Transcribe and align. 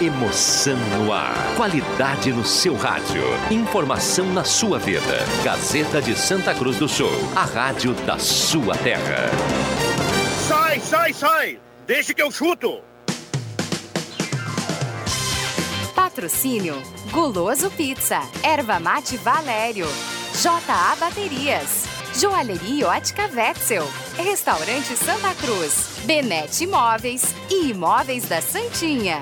Emoção 0.00 0.76
no 0.96 1.12
ar. 1.12 1.34
Qualidade 1.56 2.32
no 2.32 2.44
seu 2.44 2.76
rádio. 2.76 3.20
Informação 3.50 4.32
na 4.32 4.44
sua 4.44 4.78
vida. 4.78 5.02
Gazeta 5.42 6.00
de 6.00 6.14
Santa 6.14 6.54
Cruz 6.54 6.76
do 6.76 6.88
Sul. 6.88 7.10
A 7.34 7.42
rádio 7.42 7.94
da 8.06 8.16
sua 8.16 8.76
terra. 8.76 9.28
Sai, 10.46 10.78
sai, 10.78 11.12
sai! 11.12 11.60
Deixa 11.84 12.14
que 12.14 12.22
eu 12.22 12.30
chuto! 12.30 12.80
Patrocínio: 15.96 16.80
Guloso 17.10 17.68
Pizza, 17.68 18.20
Erva 18.44 18.78
Mate 18.78 19.16
Valério, 19.16 19.88
JA 20.40 20.94
Baterias, 21.00 21.86
Joalheria 22.14 22.86
Ótica 22.86 23.28
Wetzel, 23.34 23.84
Restaurante 24.16 24.96
Santa 24.96 25.34
Cruz, 25.34 25.98
Benete 26.04 26.62
Imóveis 26.62 27.34
e 27.50 27.70
Imóveis 27.70 28.28
da 28.28 28.40
Santinha. 28.40 29.20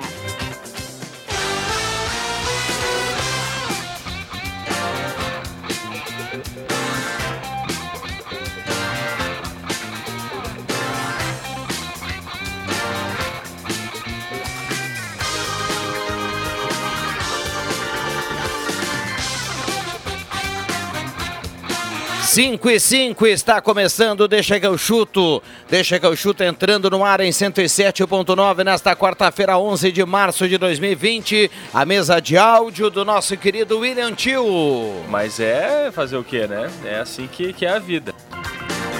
Cinco 22.37 22.69
e 22.69 22.79
cinco 22.79 23.25
está 23.25 23.59
começando, 23.59 24.27
deixa 24.27 24.59
que 24.59 24.67
eu 24.67 24.77
chuto, 24.77 25.41
deixa 25.67 25.99
que 25.99 26.05
eu 26.05 26.15
chuto 26.15 26.43
entrando 26.43 26.87
no 26.87 27.03
ar 27.03 27.19
em 27.19 27.31
107.9 27.31 28.63
nesta 28.63 28.95
quarta-feira, 28.95 29.57
11 29.57 29.91
de 29.91 30.05
março 30.05 30.47
de 30.47 30.55
2020, 30.55 31.49
a 31.73 31.83
mesa 31.83 32.19
de 32.19 32.37
áudio 32.37 32.91
do 32.91 33.03
nosso 33.03 33.35
querido 33.37 33.79
William 33.79 34.13
Tio. 34.13 35.03
Mas 35.09 35.39
é 35.39 35.89
fazer 35.91 36.17
o 36.17 36.23
quê, 36.23 36.45
né? 36.45 36.69
É 36.85 36.99
assim 36.99 37.25
que, 37.25 37.51
que 37.53 37.65
é 37.65 37.69
a 37.69 37.79
vida. 37.79 38.13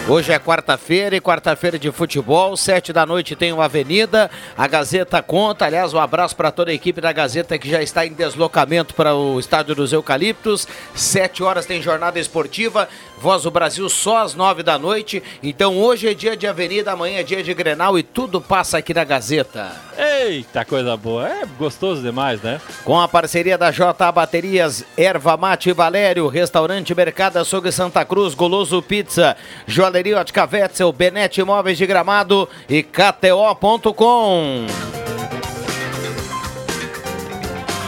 Hoje 0.09 0.31
é 0.31 0.40
quarta-feira 0.40 1.17
e 1.17 1.19
quarta-feira 1.19 1.78
de 1.78 1.92
futebol, 1.92 2.56
sete 2.56 2.94
da 2.94 3.06
noite 3.06 3.36
tem 3.36 3.52
o 3.52 3.62
Avenida, 3.62 4.31
a 4.58 4.66
Gazeta 4.66 5.22
conta, 5.22 5.66
aliás, 5.66 5.94
um 5.94 6.00
abraço 6.00 6.34
para 6.34 6.50
toda 6.50 6.72
a 6.72 6.73
equipe 6.73 7.02
da 7.02 7.12
Gazeta 7.12 7.58
que 7.58 7.69
já 7.69 7.84
está 7.84 8.06
em 8.06 8.14
deslocamento 8.14 8.95
para 8.95 9.14
o 9.14 9.38
Estádio 9.38 9.75
dos 9.75 9.92
Eucaliptos, 9.92 10.66
sete 10.95 11.44
horas 11.44 11.66
tem 11.66 11.81
jornada 11.81 12.22
esportiva, 12.22 12.88
Voz 13.20 13.44
do 13.44 13.52
Brasil 13.52 13.90
só 13.90 14.18
às 14.18 14.36
nove 14.36 14.62
da 14.62 14.78
noite, 14.78 15.23
então 15.42 15.78
hoje 15.78 16.08
é 16.08 16.14
dia 16.14 16.38
de 16.38 16.46
Avenida, 16.46 16.92
amanhã 16.92 17.20
é 17.20 17.24
dia 17.24 17.42
de 17.42 17.54
Grenal 17.54 17.98
e 17.98 18.04
tudo 18.04 18.40
passa 18.40 18.78
aqui 18.78 18.94
na 18.94 19.04
Gazeta. 19.04 19.72
Eita, 19.98 20.64
coisa 20.64 20.96
boa, 20.96 21.28
é 21.28 21.46
gostoso 21.58 22.02
demais, 22.02 22.42
né? 22.42 22.62
Com 22.84 23.00
a 23.00 23.08
parceria 23.08 23.58
da 23.58 23.72
JA 23.72 24.12
Baterias, 24.12 24.86
Erva 24.96 25.36
Mate 25.36 25.72
Valério, 25.72 26.28
Restaurante 26.28 26.94
Mercado 26.94 27.38
Açougue 27.38 27.72
Santa 27.72 28.06
Cruz, 28.06 28.36
Goloso 28.36 28.82
Pizza, 28.82 29.36
Joalheria 29.66 30.20
Ótica 30.20 30.48
Wetzel, 30.52 30.92
Benete 30.92 31.42
Imóveis 31.42 31.78
de 31.78 31.88
Gramado 31.88 32.48
e 32.70 32.84
KTO.com. 32.84 34.68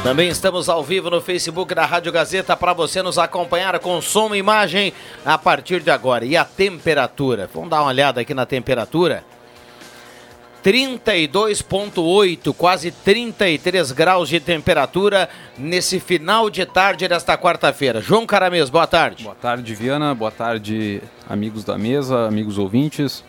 Também 0.03 0.29
estamos 0.29 0.69
ao 0.69 0.81
vivo 0.81 1.09
no 1.09 1.19
Facebook 1.19 1.75
da 1.75 1.85
Rádio 1.85 2.09
Gazeta 2.11 2.55
para 2.55 2.71
você 2.71 3.01
nos 3.01 3.17
acompanhar 3.17 3.77
com 3.79 4.01
som 4.01 4.33
e 4.33 4.37
imagem 4.37 4.93
a 5.25 5.37
partir 5.37 5.81
de 5.81 5.91
agora. 5.91 6.23
E 6.23 6.37
a 6.37 6.45
temperatura? 6.45 7.49
Vamos 7.53 7.69
dar 7.69 7.81
uma 7.81 7.89
olhada 7.89 8.21
aqui 8.21 8.33
na 8.33 8.45
temperatura. 8.45 9.25
32,8, 10.63 12.53
quase 12.53 12.91
33 12.91 13.91
graus 13.91 14.29
de 14.29 14.39
temperatura 14.39 15.27
nesse 15.57 15.99
final 15.99 16.49
de 16.49 16.65
tarde 16.65 17.05
desta 17.07 17.37
quarta-feira. 17.37 18.01
João 18.01 18.25
Caramês, 18.25 18.69
boa 18.69 18.87
tarde. 18.87 19.23
Boa 19.23 19.35
tarde, 19.35 19.75
Viana. 19.75 20.15
Boa 20.15 20.31
tarde, 20.31 21.01
amigos 21.29 21.65
da 21.65 21.77
mesa, 21.77 22.25
amigos 22.25 22.57
ouvintes. 22.57 23.23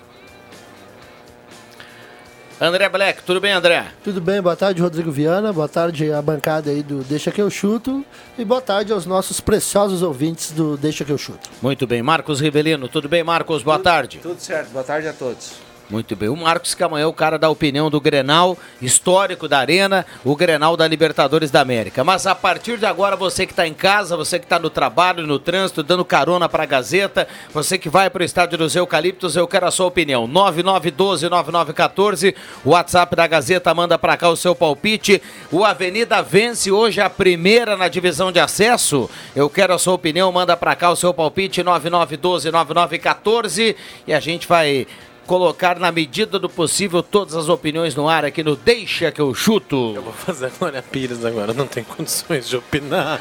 André 2.63 2.91
Black, 2.91 3.23
tudo 3.23 3.41
bem, 3.41 3.53
André? 3.53 3.87
Tudo 4.05 4.21
bem, 4.21 4.39
boa 4.43 4.55
tarde, 4.55 4.83
Rodrigo 4.83 5.11
Viana. 5.11 5.51
Boa 5.51 5.67
tarde 5.67 6.13
à 6.13 6.21
bancada 6.21 6.71
aí 6.71 6.83
do 6.83 7.03
Deixa 7.03 7.31
que 7.31 7.41
eu 7.41 7.49
chuto. 7.49 8.05
E 8.37 8.45
boa 8.45 8.61
tarde 8.61 8.93
aos 8.93 9.07
nossos 9.07 9.41
preciosos 9.41 10.03
ouvintes 10.03 10.51
do 10.53 10.77
Deixa 10.77 11.03
que 11.03 11.11
eu 11.11 11.17
chuto. 11.17 11.49
Muito 11.63 11.87
bem, 11.87 12.03
Marcos 12.03 12.39
Rivelino, 12.39 12.87
tudo 12.87 13.09
bem, 13.09 13.25
Marcos? 13.25 13.63
Boa 13.63 13.79
tarde. 13.79 14.19
Tudo 14.23 14.39
certo, 14.39 14.73
boa 14.73 14.85
tarde 14.85 15.09
a 15.09 15.13
todos. 15.15 15.70
Muito 15.91 16.15
bem. 16.15 16.29
O 16.29 16.37
Marcos 16.37 16.73
que 16.73 16.85
amanhã 16.85 17.03
é 17.03 17.07
o 17.07 17.13
cara 17.13 17.37
da 17.37 17.51
opinião 17.51 17.91
do 17.91 18.01
Grenal, 18.01 18.57
histórico 18.81 19.49
da 19.49 19.59
Arena, 19.59 20.07
o 20.25 20.37
Grenal 20.37 20.77
da 20.77 20.87
Libertadores 20.87 21.51
da 21.51 21.61
América. 21.61 22.05
Mas 22.05 22.29
a 22.29 22.35
partir 22.35 22.79
de 22.79 22.87
agora, 22.87 23.17
você 23.17 23.45
que 23.45 23.53
está 23.53 23.67
em 23.67 23.75
casa, 23.75 24.17
você 24.17 24.39
que 24.39 24.45
está 24.45 24.57
no 24.57 24.71
trabalho, 24.71 25.27
no 25.27 25.41
trânsito, 25.41 25.83
dando 25.83 26.05
carona 26.05 26.49
para 26.49 26.63
a 26.63 26.67
Gazeta, 26.67 27.27
você 27.53 27.77
que 27.77 27.89
vai 27.89 28.09
para 28.09 28.23
o 28.23 28.25
Estádio 28.25 28.57
dos 28.57 28.77
Eucaliptos, 28.77 29.35
eu 29.35 29.49
quero 29.49 29.67
a 29.67 29.73
sua 29.73 29.87
opinião. 29.87 30.29
9912-9914, 30.29 32.37
o 32.65 32.71
WhatsApp 32.71 33.17
da 33.17 33.27
Gazeta 33.27 33.75
manda 33.75 33.99
para 33.99 34.17
cá 34.17 34.29
o 34.29 34.37
seu 34.37 34.55
palpite. 34.55 35.21
O 35.51 35.65
Avenida 35.65 36.23
vence 36.23 36.71
hoje 36.71 37.01
a 37.01 37.11
primeira 37.11 37.77
na 37.77 37.89
divisão 37.89 38.31
de 38.31 38.39
acesso. 38.39 39.11
Eu 39.35 39.51
quero 39.51 39.75
a 39.75 39.79
sua 39.79 39.95
opinião, 39.95 40.31
manda 40.31 40.57
para 40.57 40.77
cá 40.77 40.89
o 40.91 40.97
seu 40.97 41.13
palpite 41.13 41.65
9912-9914 41.65 43.75
e 44.07 44.15
a 44.15 44.21
gente 44.21 44.47
vai 44.47 44.87
colocar 45.31 45.79
na 45.79 45.93
medida 45.93 46.41
do 46.41 46.49
possível 46.49 47.05
todas 47.05 47.37
as 47.37 47.49
opiniões 47.49 47.95
no 47.95 48.09
ar 48.09 48.25
aqui 48.25 48.43
no 48.43 48.57
Deixa 48.57 49.13
que 49.13 49.21
eu 49.21 49.33
chuto. 49.33 49.93
Eu 49.95 50.03
vou 50.03 50.13
fazer 50.13 50.47
a 50.47 50.49
Glória 50.49 50.83
Pires 50.83 51.25
agora, 51.25 51.55
não 51.55 51.69
tem 51.69 51.85
condições 51.85 52.49
de 52.49 52.57
opinar. 52.57 53.21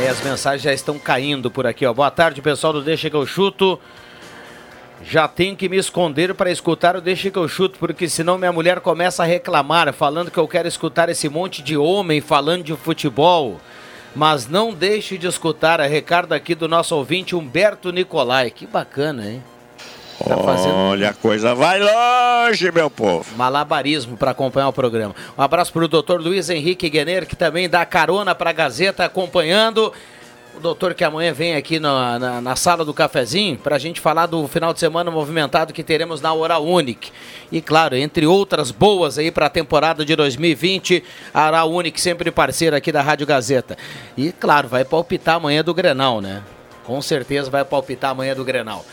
É, 0.00 0.08
as 0.08 0.22
mensagens 0.22 0.62
já 0.62 0.72
estão 0.72 1.00
caindo 1.00 1.50
por 1.50 1.66
aqui, 1.66 1.84
ó. 1.84 1.92
Boa 1.92 2.08
tarde, 2.08 2.40
pessoal 2.40 2.72
do 2.72 2.82
Deixa 2.82 3.10
que 3.10 3.16
eu 3.16 3.26
chuto. 3.26 3.80
Já 5.02 5.26
tenho 5.26 5.56
que 5.56 5.68
me 5.68 5.76
esconder 5.76 6.34
para 6.34 6.52
escutar 6.52 6.94
o 6.94 7.00
Deixa 7.00 7.32
que 7.32 7.38
eu 7.38 7.48
chuto, 7.48 7.80
porque 7.80 8.08
senão 8.08 8.38
minha 8.38 8.52
mulher 8.52 8.78
começa 8.78 9.24
a 9.24 9.26
reclamar, 9.26 9.92
falando 9.92 10.30
que 10.30 10.38
eu 10.38 10.46
quero 10.46 10.68
escutar 10.68 11.08
esse 11.08 11.28
monte 11.28 11.62
de 11.62 11.76
homem 11.76 12.20
falando 12.20 12.62
de 12.62 12.76
futebol. 12.76 13.60
Mas 14.14 14.46
não 14.46 14.72
deixe 14.72 15.18
de 15.18 15.26
escutar 15.26 15.80
a 15.80 15.86
recado 15.86 16.32
aqui 16.32 16.54
do 16.54 16.68
nosso 16.68 16.94
ouvinte 16.94 17.34
Humberto 17.34 17.90
Nicolai. 17.90 18.52
Que 18.52 18.68
bacana, 18.68 19.28
hein? 19.28 19.42
Tá 20.18 20.36
fazendo... 20.36 20.74
Olha, 20.74 21.10
a 21.10 21.14
coisa 21.14 21.54
vai 21.54 21.80
longe, 21.80 22.70
meu 22.70 22.90
povo. 22.90 23.26
Malabarismo 23.36 24.16
para 24.16 24.30
acompanhar 24.30 24.68
o 24.68 24.72
programa. 24.72 25.14
Um 25.36 25.42
abraço 25.42 25.72
para 25.72 25.84
o 25.84 25.88
doutor 25.88 26.20
Luiz 26.20 26.48
Henrique 26.50 26.88
Guener, 26.88 27.26
que 27.26 27.36
também 27.36 27.68
dá 27.68 27.84
carona 27.84 28.34
para 28.34 28.50
a 28.50 28.52
Gazeta 28.52 29.04
acompanhando. 29.04 29.92
O 30.54 30.60
doutor 30.60 30.92
que 30.92 31.02
amanhã 31.02 31.32
vem 31.32 31.56
aqui 31.56 31.80
na, 31.80 32.18
na, 32.18 32.40
na 32.42 32.56
sala 32.56 32.84
do 32.84 32.92
cafezinho 32.92 33.56
para 33.56 33.76
a 33.76 33.78
gente 33.78 34.00
falar 34.02 34.26
do 34.26 34.46
final 34.46 34.74
de 34.74 34.80
semana 34.80 35.10
movimentado 35.10 35.72
que 35.72 35.82
teremos 35.82 36.20
na 36.20 36.32
Oral 36.32 36.64
Unic. 36.66 37.10
E 37.50 37.62
claro, 37.62 37.96
entre 37.96 38.26
outras 38.26 38.70
boas 38.70 39.16
aí 39.18 39.30
para 39.30 39.46
a 39.46 39.50
temporada 39.50 40.04
de 40.04 40.14
2020, 40.14 41.02
a 41.32 41.46
Oral 41.46 41.72
Unic 41.72 41.98
sempre 41.98 42.30
parceira 42.30 42.76
aqui 42.76 42.92
da 42.92 43.00
Rádio 43.00 43.26
Gazeta. 43.26 43.78
E 44.14 44.30
claro, 44.30 44.68
vai 44.68 44.84
palpitar 44.84 45.36
amanhã 45.36 45.64
do 45.64 45.72
Grenal, 45.72 46.20
né? 46.20 46.42
Com 46.84 47.00
certeza 47.00 47.50
vai 47.50 47.64
palpitar 47.64 48.10
amanhã 48.10 48.34
do 48.34 48.44
Grenal. 48.44 48.84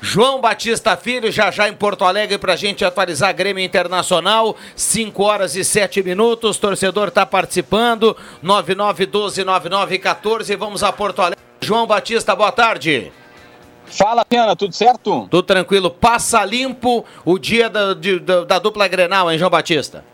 João 0.00 0.40
Batista 0.40 0.96
Filho, 0.96 1.32
já 1.32 1.50
já 1.50 1.68
em 1.68 1.74
Porto 1.74 2.04
Alegre 2.04 2.38
para 2.38 2.52
a 2.52 2.56
gente 2.56 2.84
atualizar 2.84 3.34
Grêmio 3.34 3.64
Internacional, 3.64 4.54
5 4.76 5.20
horas 5.22 5.56
e 5.56 5.64
7 5.64 6.00
minutos, 6.02 6.56
torcedor 6.56 7.08
está 7.08 7.26
participando, 7.26 8.16
9912-9914, 8.44 10.56
vamos 10.56 10.84
a 10.84 10.92
Porto 10.92 11.20
Alegre. 11.20 11.42
João 11.60 11.84
Batista, 11.86 12.36
boa 12.36 12.52
tarde. 12.52 13.10
Fala, 13.86 14.24
Piana, 14.24 14.54
tudo 14.54 14.72
certo? 14.72 15.26
Tudo 15.30 15.42
tranquilo, 15.42 15.90
passa 15.90 16.44
limpo 16.44 17.04
o 17.24 17.36
dia 17.38 17.68
da, 17.68 17.92
de, 17.94 18.20
da, 18.20 18.44
da 18.44 18.60
dupla 18.60 18.86
Grenal, 18.86 19.32
hein, 19.32 19.38
João 19.38 19.50
Batista? 19.50 20.04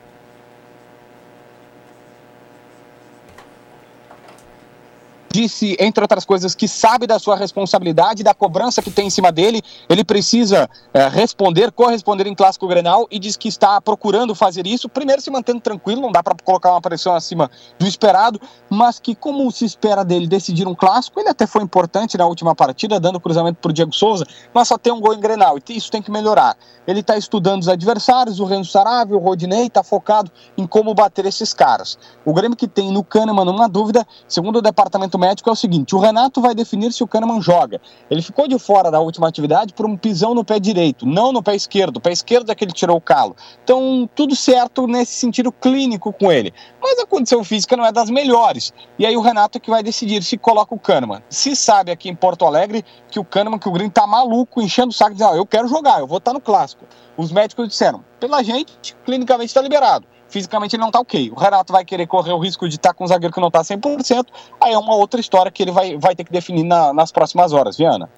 Disse, 5.35 5.77
entre 5.81 6.05
outras 6.05 6.25
coisas, 6.25 6.55
que 6.55 6.69
sabe 6.69 7.09
da 7.09 7.19
sua 7.19 7.35
responsabilidade, 7.35 8.23
da 8.23 8.33
cobrança 8.33 8.81
que 8.81 8.91
tem 8.91 9.09
em 9.09 9.11
cima 9.11 9.33
dele. 9.33 9.61
Ele 9.89 10.05
precisa 10.05 10.71
é, 10.93 11.09
responder, 11.09 11.73
corresponder 11.73 12.29
em 12.29 12.35
clássico 12.37 12.69
Grenal 12.69 13.09
e 13.11 13.19
diz 13.19 13.37
que 13.37 13.49
está 13.49 13.81
procurando 13.81 14.33
fazer 14.33 14.65
isso. 14.65 14.89
Primeiro, 14.89 15.21
se 15.21 15.31
mantendo 15.33 15.61
tranquilo, 15.61 16.01
não 16.01 16.13
dá 16.13 16.23
para 16.23 16.37
colocar 16.45 16.71
uma 16.71 16.81
pressão 16.81 17.17
acima 17.17 17.51
do 17.81 17.85
esperado, 17.85 18.41
mas 18.71 19.01
que, 19.01 19.13
como 19.13 19.51
se 19.51 19.65
espera 19.65 20.05
dele 20.05 20.29
decidir 20.29 20.69
um 20.69 20.75
clássico, 20.75 21.19
ele 21.19 21.29
até 21.29 21.49
foi 21.49 21.65
importante 21.65 22.17
na 22.17 22.27
última 22.27 22.55
partida, 22.55 23.01
dando 23.01 23.19
cruzamento 23.19 23.59
para 23.61 23.71
o 23.71 23.73
Diego 23.73 23.93
Souza, 23.93 24.25
mas 24.53 24.69
só 24.69 24.79
tem 24.79 24.93
um 24.93 25.01
gol 25.01 25.15
em 25.15 25.21
Grenal 25.21 25.59
e 25.59 25.77
isso 25.77 25.91
tem 25.91 26.01
que 26.01 26.13
melhorar. 26.13 26.57
Ele 26.87 27.01
está 27.01 27.17
estudando 27.17 27.63
os 27.63 27.69
adversários, 27.69 28.39
o 28.39 28.45
Renzo 28.45 28.71
Sarave, 28.71 29.15
o 29.15 29.19
Rodinei, 29.19 29.67
está 29.67 29.83
focado 29.83 30.31
em 30.57 30.67
como 30.67 30.95
bater 30.95 31.27
esses 31.27 31.53
caras. 31.53 31.99
O 32.25 32.33
Grêmio 32.33 32.57
que 32.57 32.69
tem 32.69 32.93
no 32.93 33.03
Kahneman 33.03 33.51
uma 33.51 33.69
dúvida, 33.69 34.07
segundo 34.29 34.57
o 34.57 34.63
departamento 34.63 35.19
médico 35.25 35.49
é 35.49 35.53
o 35.53 35.57
seguinte: 35.57 35.95
o 35.95 35.99
Renato 35.99 36.41
vai 36.41 36.55
definir 36.55 36.93
se 36.93 37.03
o 37.03 37.09
Kahneman 37.09 37.41
joga. 37.41 37.81
Ele 38.11 38.21
ficou 38.21 38.47
de 38.47 38.59
fora 38.59 38.91
da 38.91 39.01
última 39.01 39.29
atividade 39.29 39.73
por 39.73 39.87
um 39.87 39.97
pisão 39.97 40.35
no 40.35 40.45
pé 40.45 40.61
direito, 40.61 41.07
não 41.07 41.33
no 41.33 41.43
pé 41.43 41.55
esquerdo. 41.55 41.97
O 41.97 42.01
pé 42.01 42.13
esquerdo 42.13 42.51
é 42.51 42.55
que 42.55 42.65
ele 42.65 42.73
tirou 42.73 42.97
o 42.97 43.01
calo. 43.01 43.35
Então, 43.63 44.09
tudo 44.15 44.37
certo 44.37 44.87
nesse 44.87 45.13
sentido 45.13 45.51
clínico 45.51 46.13
com 46.13 46.31
ele. 46.31 46.53
Mas 46.81 46.99
a 46.99 47.07
condição 47.07 47.43
física 47.43 47.77
não 47.77 47.87
é 47.87 47.93
das 47.93 48.11
melhores. 48.11 48.73
E 48.99 49.07
aí 49.07 49.17
o 49.17 49.21
Renato 49.21 49.59
é 49.59 49.61
que 49.61 49.71
vai 49.71 49.83
decidir 49.83 50.23
se 50.23 50.37
coloca 50.37 50.75
o 50.75 50.79
Kahneman. 50.79 51.23
Se 51.31 51.57
sabe 51.57 51.91
aqui 51.91 52.09
em 52.09 52.15
Porto 52.15 52.45
Alegre 52.45 52.85
que 53.11 53.19
o 53.19 53.25
Kahneman, 53.25 53.59
que 53.59 53.69
o 53.69 53.73
Green 53.73 53.89
tá 53.89 54.07
maluco, 54.07 54.61
enchendo 54.61 54.91
o 54.91 54.93
saco, 54.93 55.13
dizendo: 55.13 55.33
ah, 55.33 55.37
eu 55.37 55.47
quero 55.47 55.69
jogar, 55.69 56.01
eu 56.01 56.07
vou 56.07 56.19
estar 56.19 56.33
no 56.33 56.41
clássico. 56.41 56.85
Os 57.17 57.33
médicos 57.33 57.69
disseram: 57.69 58.05
pela 58.21 58.43
gente, 58.43 58.95
clinicamente 59.05 59.49
está 59.49 59.63
liberado 59.63 60.14
fisicamente 60.29 60.77
ele 60.77 60.81
não 60.81 60.89
está 60.89 61.01
ok. 61.01 61.31
O 61.35 61.39
Renato 61.39 61.73
vai 61.73 61.85
querer 61.85 62.07
correr 62.07 62.33
o 62.33 62.39
risco 62.39 62.69
de 62.69 62.77
estar 62.77 62.91
tá 62.91 62.95
com 62.95 63.05
um 63.05 63.07
zagueiro 63.07 63.33
que 63.33 63.41
não 63.41 63.49
está 63.49 63.61
100%, 63.61 64.27
aí 64.61 64.73
é 64.73 64.79
uma 64.79 64.95
outra 64.95 65.21
história 65.21 65.51
que 65.51 65.63
ele 65.63 65.73
vai, 65.73 65.97
vai 65.99 66.15
ter 66.15 66.25
que 66.25 66.33
definir 66.33 66.65
na, 66.65 66.93
nas 66.93 67.13
próximas 67.13 67.53
horas, 67.53 67.77
Viana. 67.77 68.09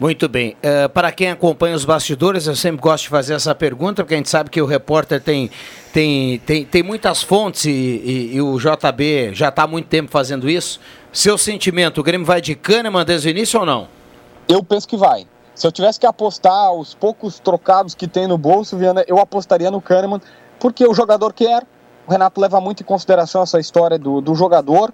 Muito 0.00 0.30
bem. 0.30 0.56
Uh, 0.64 0.88
para 0.88 1.12
quem 1.12 1.30
acompanha 1.30 1.76
os 1.76 1.84
bastidores, 1.84 2.46
eu 2.46 2.56
sempre 2.56 2.80
gosto 2.80 3.02
de 3.02 3.10
fazer 3.10 3.34
essa 3.34 3.54
pergunta, 3.54 4.02
porque 4.02 4.14
a 4.14 4.16
gente 4.16 4.30
sabe 4.30 4.48
que 4.48 4.62
o 4.62 4.64
repórter 4.64 5.20
tem, 5.20 5.50
tem, 5.92 6.38
tem, 6.38 6.64
tem 6.64 6.82
muitas 6.82 7.22
fontes 7.22 7.66
e, 7.66 7.70
e, 7.70 8.36
e 8.36 8.40
o 8.40 8.58
JB 8.58 9.34
já 9.34 9.50
está 9.50 9.64
há 9.64 9.66
muito 9.66 9.88
tempo 9.88 10.10
fazendo 10.10 10.48
isso. 10.48 10.80
Seu 11.12 11.36
sentimento, 11.36 12.00
o 12.00 12.02
Grêmio 12.02 12.26
vai 12.26 12.40
de 12.40 12.54
Kahneman 12.54 13.04
desde 13.04 13.28
o 13.28 13.30
início 13.30 13.60
ou 13.60 13.66
não? 13.66 13.88
Eu 14.48 14.64
penso 14.64 14.88
que 14.88 14.96
vai. 14.96 15.26
Se 15.54 15.66
eu 15.66 15.72
tivesse 15.72 16.00
que 16.00 16.06
apostar 16.06 16.72
os 16.72 16.94
poucos 16.94 17.38
trocados 17.38 17.94
que 17.94 18.08
tem 18.08 18.26
no 18.26 18.38
bolso, 18.38 18.78
Viana, 18.78 19.04
eu 19.06 19.18
apostaria 19.18 19.70
no 19.70 19.82
Kahneman, 19.82 20.22
porque 20.60 20.86
o 20.86 20.94
jogador 20.94 21.32
quer. 21.32 21.66
O 22.06 22.10
Renato 22.10 22.40
leva 22.40 22.60
muito 22.60 22.82
em 22.82 22.86
consideração 22.86 23.42
essa 23.42 23.58
história 23.58 23.98
do, 23.98 24.20
do 24.20 24.34
jogador. 24.34 24.92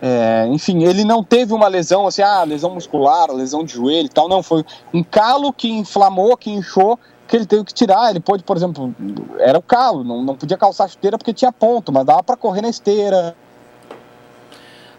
É, 0.00 0.46
enfim, 0.48 0.84
ele 0.84 1.04
não 1.04 1.24
teve 1.24 1.52
uma 1.52 1.66
lesão 1.66 2.06
assim, 2.06 2.22
ah, 2.22 2.44
lesão 2.44 2.70
muscular, 2.70 3.30
lesão 3.32 3.64
de 3.64 3.72
joelho 3.72 4.06
e 4.06 4.08
tal, 4.08 4.28
não. 4.28 4.42
Foi 4.42 4.64
um 4.94 5.02
calo 5.02 5.52
que 5.52 5.68
inflamou, 5.68 6.36
que 6.36 6.50
inchou, 6.50 6.98
que 7.26 7.36
ele 7.36 7.46
teve 7.46 7.64
que 7.64 7.74
tirar. 7.74 8.10
Ele 8.10 8.20
pôde, 8.20 8.44
por 8.44 8.56
exemplo, 8.56 8.94
era 9.38 9.58
o 9.58 9.62
calo, 9.62 10.04
não, 10.04 10.22
não 10.22 10.36
podia 10.36 10.56
calçar 10.56 10.88
chuteira 10.88 11.18
porque 11.18 11.34
tinha 11.34 11.50
ponto, 11.50 11.92
mas 11.92 12.06
dava 12.06 12.22
para 12.22 12.36
correr 12.36 12.62
na 12.62 12.68
esteira. 12.68 13.34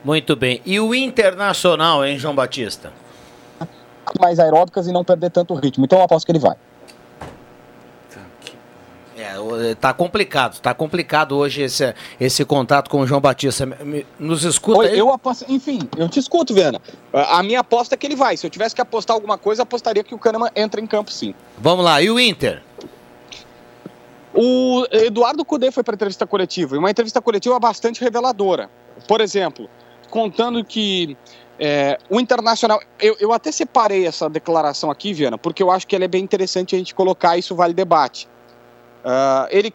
Muito 0.03 0.35
bem. 0.35 0.61
E 0.65 0.79
o 0.79 0.93
Internacional, 0.93 2.05
hein, 2.05 2.17
João 2.17 2.35
Batista? 2.35 2.91
Mais 4.19 4.39
aeróbicas 4.39 4.87
e 4.87 4.91
não 4.91 5.03
perder 5.03 5.29
tanto 5.29 5.53
ritmo. 5.53 5.85
Então 5.85 5.99
eu 5.99 6.05
aposto 6.05 6.25
que 6.25 6.31
ele 6.31 6.39
vai. 6.39 6.55
É, 9.59 9.75
tá 9.75 9.93
complicado, 9.93 10.59
tá 10.59 10.73
complicado 10.73 11.35
hoje 11.35 11.63
esse, 11.63 11.93
esse 12.19 12.45
contato 12.45 12.89
com 12.89 13.01
o 13.01 13.07
João 13.07 13.19
Batista. 13.19 13.67
Nos 14.17 14.43
escuta 14.43 14.79
Oi, 14.79 14.99
Eu 14.99 15.11
aposto, 15.11 15.45
enfim, 15.49 15.79
eu 15.97 16.07
te 16.07 16.19
escuto, 16.19 16.53
Viana. 16.53 16.79
A 17.11 17.43
minha 17.43 17.59
aposta 17.59 17.95
é 17.95 17.97
que 17.97 18.07
ele 18.07 18.15
vai. 18.15 18.37
Se 18.37 18.45
eu 18.45 18.49
tivesse 18.49 18.73
que 18.73 18.81
apostar 18.81 19.15
alguma 19.15 19.37
coisa, 19.37 19.63
apostaria 19.63 20.03
que 20.03 20.15
o 20.15 20.19
Kahneman 20.19 20.49
entra 20.55 20.79
em 20.79 20.87
campo 20.87 21.11
sim. 21.11 21.33
Vamos 21.57 21.83
lá, 21.83 22.01
e 22.01 22.09
o 22.09 22.19
Inter? 22.19 22.61
O 24.33 24.85
Eduardo 24.91 25.43
Cudê 25.43 25.71
foi 25.71 25.83
para 25.83 25.95
entrevista 25.95 26.25
coletiva, 26.25 26.75
e 26.75 26.79
uma 26.79 26.89
entrevista 26.89 27.21
coletiva 27.21 27.59
bastante 27.59 27.99
reveladora. 27.99 28.69
Por 29.07 29.19
exemplo, 29.19 29.69
contando 30.09 30.63
que 30.63 31.17
é, 31.59 31.97
o 32.09 32.19
Internacional. 32.19 32.79
Eu, 32.99 33.17
eu 33.19 33.33
até 33.33 33.51
separei 33.51 34.07
essa 34.07 34.29
declaração 34.29 34.89
aqui, 34.89 35.13
Viana, 35.13 35.37
porque 35.37 35.61
eu 35.61 35.69
acho 35.69 35.85
que 35.85 35.95
ela 35.95 36.05
é 36.05 36.07
bem 36.07 36.23
interessante 36.23 36.75
a 36.75 36.77
gente 36.77 36.95
colocar 36.95 37.37
isso 37.37 37.53
vale 37.53 37.73
debate. 37.73 38.27
Uh, 38.99 39.47
ele 39.49 39.73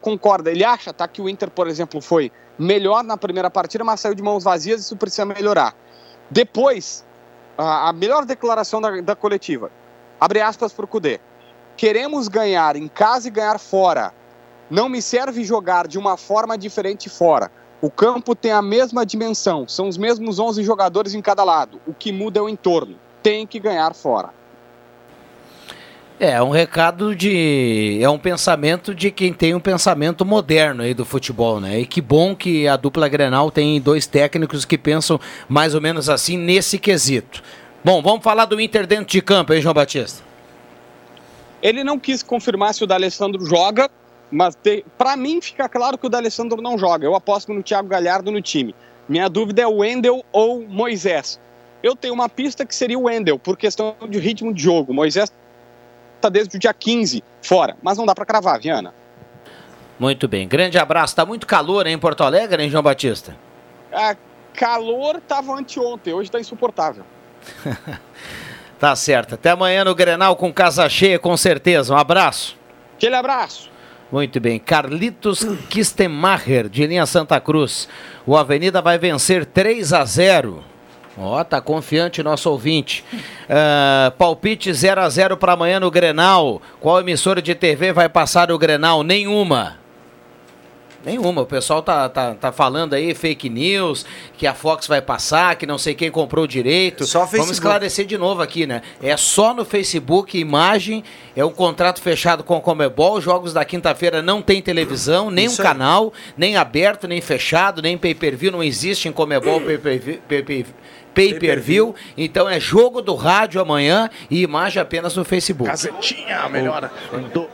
concorda, 0.00 0.50
ele 0.50 0.64
acha 0.64 0.92
tá, 0.92 1.06
que 1.06 1.20
o 1.20 1.28
Inter, 1.28 1.50
por 1.50 1.68
exemplo, 1.68 2.00
foi 2.00 2.32
melhor 2.58 3.04
na 3.04 3.16
primeira 3.16 3.50
partida, 3.50 3.84
mas 3.84 4.00
saiu 4.00 4.14
de 4.14 4.22
mãos 4.22 4.44
vazias 4.44 4.80
e 4.80 4.84
isso 4.84 4.96
precisa 4.96 5.26
melhorar. 5.26 5.74
Depois, 6.30 7.04
uh, 7.58 7.62
a 7.62 7.92
melhor 7.92 8.24
declaração 8.24 8.80
da, 8.80 9.00
da 9.02 9.14
coletiva, 9.14 9.70
abre 10.18 10.40
aspas 10.40 10.72
para 10.72 10.84
o 10.86 10.88
Cudê, 10.88 11.20
queremos 11.76 12.28
ganhar 12.28 12.76
em 12.76 12.88
casa 12.88 13.28
e 13.28 13.30
ganhar 13.30 13.58
fora. 13.58 14.12
Não 14.70 14.88
me 14.88 15.02
serve 15.02 15.44
jogar 15.44 15.86
de 15.86 15.98
uma 15.98 16.16
forma 16.16 16.56
diferente 16.56 17.10
fora. 17.10 17.50
O 17.82 17.90
campo 17.90 18.34
tem 18.34 18.52
a 18.52 18.62
mesma 18.62 19.04
dimensão, 19.04 19.68
são 19.68 19.88
os 19.88 19.98
mesmos 19.98 20.38
11 20.38 20.62
jogadores 20.62 21.14
em 21.14 21.20
cada 21.20 21.44
lado. 21.44 21.80
O 21.86 21.92
que 21.92 22.10
muda 22.10 22.38
é 22.38 22.42
o 22.42 22.48
entorno. 22.48 22.96
Tem 23.22 23.46
que 23.46 23.60
ganhar 23.60 23.94
fora. 23.94 24.30
É, 26.20 26.32
é, 26.32 26.42
um 26.42 26.50
recado 26.50 27.14
de. 27.14 27.98
É 28.00 28.08
um 28.08 28.18
pensamento 28.18 28.94
de 28.94 29.10
quem 29.10 29.32
tem 29.32 29.54
um 29.54 29.60
pensamento 29.60 30.24
moderno 30.24 30.82
aí 30.82 30.94
do 30.94 31.04
futebol, 31.04 31.60
né? 31.60 31.80
E 31.80 31.86
que 31.86 32.00
bom 32.00 32.34
que 32.34 32.68
a 32.68 32.76
dupla 32.76 33.08
Grenal 33.08 33.50
tem 33.50 33.80
dois 33.80 34.06
técnicos 34.06 34.64
que 34.64 34.78
pensam 34.78 35.18
mais 35.48 35.74
ou 35.74 35.80
menos 35.80 36.08
assim 36.08 36.36
nesse 36.36 36.78
quesito. 36.78 37.42
Bom, 37.84 38.00
vamos 38.00 38.22
falar 38.22 38.44
do 38.44 38.60
Inter 38.60 38.86
dentro 38.86 39.06
de 39.06 39.20
campo, 39.20 39.52
hein, 39.52 39.60
João 39.60 39.74
Batista? 39.74 40.22
Ele 41.60 41.82
não 41.82 41.98
quis 41.98 42.22
confirmar 42.22 42.74
se 42.74 42.84
o 42.84 42.86
D'Alessandro 42.86 43.44
joga, 43.44 43.90
mas 44.30 44.56
para 44.96 45.16
mim 45.16 45.40
fica 45.40 45.68
claro 45.68 45.98
que 45.98 46.06
o 46.06 46.08
D'Alessandro 46.08 46.62
não 46.62 46.78
joga. 46.78 47.04
Eu 47.04 47.14
aposto 47.14 47.52
no 47.52 47.62
Thiago 47.62 47.88
Galhardo 47.88 48.30
no 48.30 48.40
time. 48.40 48.74
Minha 49.08 49.28
dúvida 49.28 49.62
é 49.62 49.66
o 49.66 49.78
Wendel 49.78 50.24
ou 50.32 50.62
Moisés. 50.66 51.40
Eu 51.82 51.96
tenho 51.96 52.14
uma 52.14 52.28
pista 52.28 52.64
que 52.64 52.74
seria 52.74 52.98
o 52.98 53.02
Wendel, 53.02 53.38
por 53.38 53.56
questão 53.56 53.96
de 54.08 54.18
ritmo 54.18 54.54
de 54.54 54.62
jogo. 54.62 54.94
Moisés 54.94 55.32
está 56.22 56.28
desde 56.28 56.56
o 56.56 56.60
dia 56.60 56.72
15 56.72 57.22
fora, 57.42 57.76
mas 57.82 57.98
não 57.98 58.06
dá 58.06 58.14
para 58.14 58.24
cravar, 58.24 58.60
Viana. 58.60 58.94
Muito 59.98 60.26
bem, 60.26 60.48
grande 60.48 60.78
abraço. 60.78 61.14
Tá 61.14 61.26
muito 61.26 61.46
calor 61.46 61.86
hein, 61.86 61.94
em 61.94 61.98
Porto 61.98 62.22
Alegre, 62.22 62.62
hein, 62.62 62.70
João 62.70 62.82
Batista? 62.82 63.36
É, 63.90 64.16
calor 64.54 65.20
tava 65.20 65.52
anteontem, 65.54 66.14
hoje 66.14 66.28
está 66.28 66.40
insuportável. 66.40 67.04
tá 68.78 68.96
certo. 68.96 69.34
Até 69.34 69.50
amanhã 69.50 69.84
no 69.84 69.94
Grenal 69.94 70.36
com 70.36 70.52
casa 70.52 70.88
cheia, 70.88 71.18
com 71.18 71.36
certeza. 71.36 71.94
Um 71.94 71.98
abraço. 71.98 72.56
Aquele 72.96 73.16
abraço. 73.16 73.70
Muito 74.10 74.38
bem. 74.40 74.58
Carlitos 74.58 75.44
Kistemacher, 75.68 76.68
de 76.68 76.86
linha 76.86 77.06
Santa 77.06 77.40
Cruz. 77.40 77.88
O 78.26 78.36
Avenida 78.36 78.82
vai 78.82 78.98
vencer 78.98 79.46
3 79.46 79.92
a 79.92 80.04
0 80.04 80.71
Ó, 81.16 81.38
oh, 81.38 81.44
tá 81.44 81.60
confiante 81.60 82.22
nosso 82.22 82.50
ouvinte. 82.50 83.04
Uh, 83.12 84.10
palpite 84.12 84.72
0 84.72 85.00
a 85.00 85.08
0 85.08 85.36
para 85.36 85.52
amanhã 85.52 85.78
no 85.78 85.90
Grenal. 85.90 86.62
Qual 86.80 87.00
emissora 87.00 87.42
de 87.42 87.54
TV 87.54 87.92
vai 87.92 88.08
passar 88.08 88.50
o 88.50 88.58
Grenal? 88.58 89.02
Nenhuma. 89.02 89.82
Nenhuma. 91.04 91.42
O 91.42 91.46
pessoal 91.46 91.82
tá, 91.82 92.08
tá, 92.08 92.34
tá 92.34 92.52
falando 92.52 92.94
aí 92.94 93.12
fake 93.14 93.48
news, 93.48 94.06
que 94.38 94.46
a 94.46 94.54
Fox 94.54 94.86
vai 94.86 95.02
passar, 95.02 95.56
que 95.56 95.66
não 95.66 95.76
sei 95.76 95.94
quem 95.94 96.10
comprou 96.10 96.44
o 96.44 96.48
direito. 96.48 97.04
Só 97.04 97.20
Facebook. 97.20 97.38
Vamos 97.38 97.56
esclarecer 97.56 98.06
de 98.06 98.16
novo 98.16 98.40
aqui, 98.40 98.66
né? 98.66 98.82
É 99.02 99.16
só 99.16 99.52
no 99.52 99.64
Facebook, 99.64 100.38
imagem, 100.38 101.02
é 101.36 101.44
um 101.44 101.50
contrato 101.50 102.00
fechado 102.00 102.44
com 102.44 102.56
o 102.56 102.60
Comebol. 102.60 103.20
Jogos 103.20 103.52
da 103.52 103.64
quinta-feira 103.64 104.22
não 104.22 104.40
tem 104.40 104.62
televisão, 104.62 105.30
nem 105.30 105.46
Isso 105.46 105.60
um 105.60 105.66
aí. 105.66 105.72
canal, 105.72 106.12
nem 106.36 106.56
aberto, 106.56 107.08
nem 107.08 107.20
fechado, 107.20 107.82
nem 107.82 107.98
pay-per-view. 107.98 108.52
Não 108.52 108.62
existe 108.62 109.08
em 109.08 109.12
Comebol 109.12 109.60
pay-per-view. 109.60 110.20
Pay 110.28 110.66
pay-per-view. 111.14 111.94
Então 112.16 112.48
é 112.48 112.58
jogo 112.58 113.00
do 113.00 113.14
rádio 113.14 113.60
amanhã 113.60 114.08
e 114.30 114.42
imagem 114.42 114.80
apenas 114.80 115.16
no 115.16 115.24
Facebook. 115.24 115.70
Gazetinha, 115.70 116.48
melhor. 116.48 116.90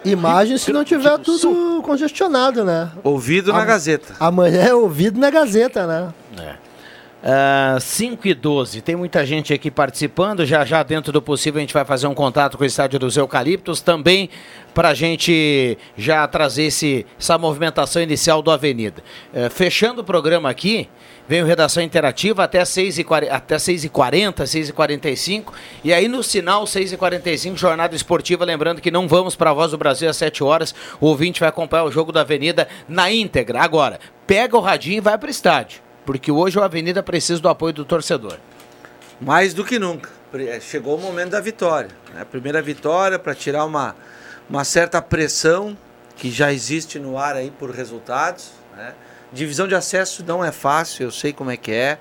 Imagem 0.05 0.59
se 0.59 0.73
não 0.73 0.85
tiver 0.85 1.19
tudo 1.19 1.83
congestionado, 1.83 2.65
né? 2.65 2.91
Ouvido 3.03 3.53
na 3.53 3.65
Gazeta. 3.65 4.15
Amanhã 4.21 4.63
é 4.63 4.75
ouvido 4.75 5.19
na 5.19 5.31
Gazeta, 5.31 5.87
né? 5.87 6.13
É. 6.39 6.69
Uh, 7.21 7.81
5 7.81 8.29
e 8.29 8.33
12, 8.33 8.81
tem 8.81 8.95
muita 8.95 9.27
gente 9.27 9.53
aqui 9.53 9.73
participando. 9.73 10.47
Já 10.47 10.65
já, 10.65 10.85
dentro 10.85 11.13
do 11.13 11.21
possível, 11.21 11.59
a 11.59 11.61
gente 11.61 11.75
vai 11.75 11.85
fazer 11.85 12.07
um 12.07 12.15
contato 12.15 12.57
com 12.57 12.63
o 12.63 12.67
estádio 12.67 12.97
dos 12.99 13.17
Eucaliptos 13.17 13.81
também 13.81 14.31
para 14.73 14.91
a 14.91 14.95
gente 14.95 15.77
já 15.97 16.27
trazer 16.29 16.65
esse, 16.65 17.05
essa 17.19 17.37
movimentação 17.37 18.01
inicial 18.01 18.41
do 18.41 18.53
Avenida. 18.53 19.03
Uh, 19.35 19.51
fechando 19.51 20.03
o 20.03 20.05
programa 20.05 20.49
aqui, 20.49 20.89
Vem 21.29 21.43
o 21.43 21.47
Redação 21.47 21.83
Interativa 21.83 22.45
até 22.45 22.63
6h40, 22.63 23.29
até 23.31 23.57
6h40, 23.57 24.33
6h45. 24.45 25.53
E 25.85 25.93
aí 25.93 26.09
no 26.09 26.23
sinal 26.23 26.65
6h45, 26.65 27.55
Jornada 27.55 27.95
Esportiva. 27.95 28.47
Lembrando 28.47 28.81
que 28.81 28.91
não 28.91 29.07
vamos 29.07 29.37
para 29.37 29.51
a 29.51 29.53
Voz 29.53 29.73
do 29.73 29.77
Brasil 29.77 30.09
às 30.09 30.17
7 30.17 30.43
horas. 30.43 30.75
O 30.99 31.07
ouvinte 31.07 31.41
vai 31.41 31.51
acompanhar 31.51 31.85
o 31.85 31.93
jogo 31.93 32.13
da 32.13 32.23
Avenida 32.23 32.67
na 32.89 33.13
íntegra. 33.13 33.61
Agora, 33.61 34.01
pega 34.27 34.57
o 34.57 34.61
radinho 34.61 34.97
e 34.97 35.01
vai 35.01 35.19
para 35.19 35.27
o 35.27 35.31
estádio. 35.31 35.83
Porque 36.07 36.33
hoje 36.33 36.59
o 36.59 36.63
Avenida 36.63 37.03
precisa 37.03 37.43
do 37.43 37.49
apoio 37.51 37.75
do 37.75 37.85
torcedor. 37.85 38.39
Mais 39.21 39.53
do 39.53 39.63
que 39.67 39.79
nunca. 39.79 40.09
É, 40.33 40.59
chegou 40.61 40.97
o 40.97 41.01
momento 41.01 41.33
da 41.33 41.41
vitória. 41.41 41.91
Né? 42.15 42.23
A 42.23 42.25
primeira 42.25 42.63
vitória 42.63 43.19
para 43.19 43.35
tirar 43.35 43.67
uma, 43.67 43.95
uma 44.49 44.65
certa 44.65 45.03
pressão 45.03 45.77
que 46.17 46.31
já 46.31 46.51
existe 46.51 46.99
no 46.99 47.19
ar 47.19 47.37
aí 47.37 47.51
por 47.51 47.71
resultados. 47.71 48.53
Né? 48.75 48.95
Divisão 49.33 49.69
de 49.69 49.75
acesso 49.75 50.25
não 50.25 50.45
é 50.45 50.51
fácil, 50.51 51.05
eu 51.05 51.11
sei 51.11 51.33
como 51.33 51.51
é 51.51 51.57
que 51.57 51.71
é. 51.71 51.99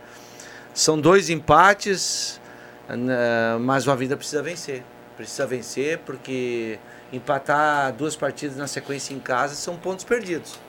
São 0.74 1.00
dois 1.00 1.30
empates, 1.30 2.40
né, 2.88 3.58
mas 3.60 3.88
o 3.88 3.92
Avenida 3.92 4.16
precisa 4.16 4.42
vencer. 4.42 4.84
Precisa 5.16 5.46
vencer 5.46 6.00
porque 6.00 6.80
empatar 7.12 7.92
duas 7.94 8.16
partidas 8.16 8.58
na 8.58 8.68
sequência 8.68 9.14
em 9.14 9.20
casa 9.20 9.56
são 9.56 9.76
pontos 9.76 10.06
perdidos. 10.06 10.60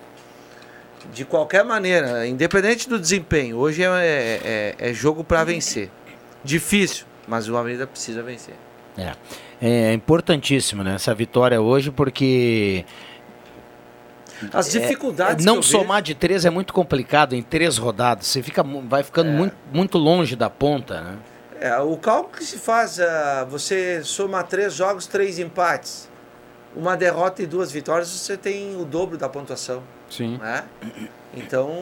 de 1.12 1.24
qualquer 1.24 1.64
maneira, 1.64 2.26
independente 2.26 2.88
do 2.88 2.98
desempenho, 2.98 3.56
hoje 3.56 3.82
é, 3.84 4.74
é, 4.78 4.90
é 4.90 4.92
jogo 4.92 5.22
para 5.22 5.44
vencer. 5.44 5.90
Difícil, 6.42 7.06
mas 7.26 7.48
o 7.48 7.56
Avenida 7.56 7.86
precisa 7.86 8.22
vencer. 8.22 8.54
É. 8.96 9.12
É 9.60 9.92
importantíssimo, 9.92 10.84
né? 10.84 10.94
Essa 10.94 11.14
vitória 11.14 11.60
hoje, 11.60 11.90
porque 11.90 12.84
as 14.52 14.70
dificuldades. 14.70 15.44
É, 15.44 15.48
não 15.48 15.62
somar 15.62 15.98
vejo... 15.98 16.04
de 16.04 16.14
três 16.14 16.44
é 16.44 16.50
muito 16.50 16.72
complicado 16.72 17.34
em 17.34 17.42
três 17.42 17.78
rodadas. 17.78 18.26
Você 18.26 18.42
fica, 18.42 18.62
vai 18.62 19.02
ficando 19.02 19.30
é. 19.30 19.32
muito, 19.32 19.56
muito 19.72 19.98
longe 19.98 20.36
da 20.36 20.48
ponta, 20.48 21.00
né? 21.00 21.18
É, 21.60 21.76
o 21.78 21.96
cálculo 21.96 22.36
que 22.36 22.44
se 22.44 22.58
faz, 22.58 22.98
uh, 22.98 23.46
você 23.48 24.02
soma 24.04 24.42
três 24.44 24.74
jogos, 24.74 25.06
três 25.06 25.38
empates. 25.38 26.08
Uma 26.76 26.96
derrota 26.96 27.42
e 27.42 27.46
duas 27.46 27.72
vitórias, 27.72 28.08
você 28.08 28.36
tem 28.36 28.76
o 28.76 28.84
dobro 28.84 29.18
da 29.18 29.28
pontuação. 29.28 29.82
Sim. 30.08 30.38
Né? 30.38 30.64
Então, 31.34 31.72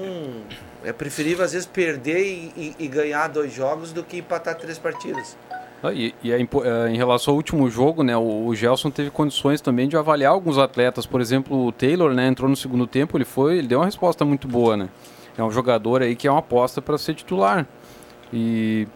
é 0.83 0.93
preferível 0.93 1.45
às 1.45 1.53
vezes 1.53 1.67
perder 1.67 2.21
e, 2.25 2.53
e, 2.57 2.85
e 2.85 2.89
ganhar 2.89 3.29
dois 3.29 3.53
jogos 3.53 3.93
do 3.93 4.03
que 4.03 4.19
empatar 4.19 4.55
três 4.55 4.79
partidas. 4.79 5.37
Ah, 5.87 5.93
e, 5.93 6.15
e 6.23 6.33
é, 6.33 6.41
é, 6.41 6.91
em 6.91 6.97
relação 6.97 7.33
ao 7.33 7.37
último 7.37 7.69
jogo, 7.71 8.03
né, 8.03 8.17
o, 8.17 8.47
o 8.47 8.55
Gelson 8.55 8.91
teve 8.91 9.11
condições 9.11 9.61
também 9.61 9.89
de 9.89 9.97
avaliar 9.97 10.33
alguns 10.33 10.59
atletas. 10.59 11.07
Por 11.07 11.21
exemplo, 11.21 11.67
o 11.67 11.73
Taylor, 11.73 12.13
né, 12.13 12.27
entrou 12.27 12.49
no 12.49 12.57
segundo 12.57 12.87
tempo, 12.87 13.17
ele 13.17 13.25
foi, 13.25 13.59
ele 13.59 13.69
deu 13.69 13.79
uma 13.79 13.85
resposta 13.85 14.25
muito 14.25 14.49
boa, 14.49 14.77
né? 14.77 14.89
É 15.37 15.43
um 15.43 15.51
jogador 15.51 16.03
aí 16.03 16.17
que 16.17 16.27
é 16.27 16.31
uma 16.31 16.41
aposta 16.41 16.81
para 16.81 16.97
ser 16.97 17.15
titular. 17.15 17.67
E 18.33 18.89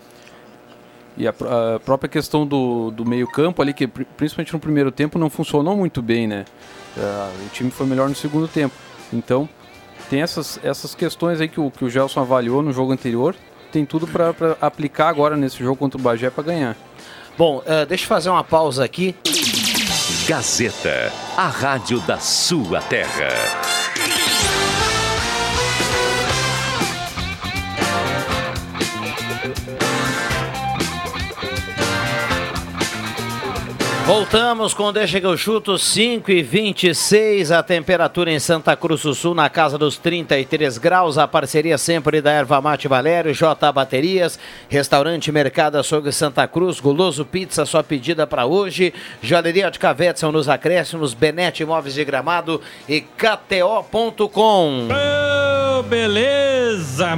e 1.17 1.29
a, 1.29 1.31
a, 1.31 1.79
própria 1.81 2.09
questão 2.09 2.47
do, 2.47 2.91
do 2.91 3.05
meio-campo 3.05 3.61
ali, 3.61 3.75
que 3.75 3.87
principalmente 3.87 4.55
no 4.55 4.59
primeiro 4.61 4.91
tempo 4.91 5.19
não 5.19 5.29
funcionou 5.29 5.77
muito 5.77 6.01
bem, 6.01 6.27
né? 6.27 6.47
Uh, 6.97 7.47
o 7.47 7.49
time 7.51 7.71
foi 7.71 7.87
melhor 7.87 8.09
no 8.09 8.15
segundo 8.15 8.49
tempo. 8.49 8.75
Então, 9.13 9.47
tem 10.09 10.23
essas, 10.23 10.59
essas 10.63 10.95
questões 10.95 11.41
aí 11.41 11.49
que 11.49 11.61
o, 11.61 11.71
que 11.71 11.85
o 11.85 11.91
Gelson 11.91 12.21
avaliou 12.21 12.63
no 12.63 12.73
jogo 12.73 12.93
anterior 12.93 13.35
tem 13.71 13.85
tudo 13.85 14.07
para 14.07 14.35
aplicar 14.61 15.09
agora 15.09 15.37
nesse 15.37 15.59
jogo 15.59 15.77
contra 15.77 15.99
o 15.99 16.03
Bagé 16.03 16.31
para 16.31 16.45
ganhar. 16.45 16.77
Bom, 17.39 17.59
uh, 17.59 17.87
deixa 17.87 18.05
eu 18.05 18.09
fazer 18.09 18.29
uma 18.29 18.45
pausa 18.45 18.85
aqui. 18.85 19.15
Gazeta, 20.27 21.13
a 21.37 21.47
rádio 21.47 22.01
da 22.01 22.19
sua 22.19 22.81
terra. 22.83 23.80
Voltamos 34.11 34.75
com 34.75 34.93
Deixa 34.93 35.21
que 35.21 35.27
eu 35.27 35.37
chuto 35.37 35.79
5 35.79 36.33
e 36.33 36.43
26 36.43 37.53
a 37.53 37.63
temperatura 37.63 38.33
em 38.33 38.41
Santa 38.41 38.75
Cruz 38.75 39.03
do 39.03 39.15
Sul 39.15 39.37
na 39.37 39.49
casa 39.49 39.79
dos 39.79 39.99
33 39.99 40.79
graus. 40.79 41.17
A 41.17 41.29
parceria 41.29 41.79
sempre 41.79 42.21
da 42.21 42.33
Erva 42.33 42.61
Mate 42.61 42.89
Valério, 42.89 43.33
J 43.33 43.71
Baterias, 43.71 44.37
Restaurante 44.69 45.31
Mercado 45.31 45.79
Açougue 45.79 46.11
Santa 46.11 46.49
Cruz, 46.49 46.81
Guloso 46.81 47.25
Pizza, 47.25 47.65
sua 47.65 47.85
pedida 47.85 48.27
para 48.27 48.47
hoje, 48.47 48.93
Joalheria 49.23 49.71
de 49.71 49.79
Cavetson 49.79 50.33
nos 50.33 50.49
acréscimos, 50.49 51.15
Benete 51.15 51.63
Imóveis 51.63 51.95
de 51.95 52.05
Gramado 52.05 52.61
e 52.89 53.03
KTO.com. 53.03 54.89
Oh, 54.91 55.83
beleza! 55.85 57.17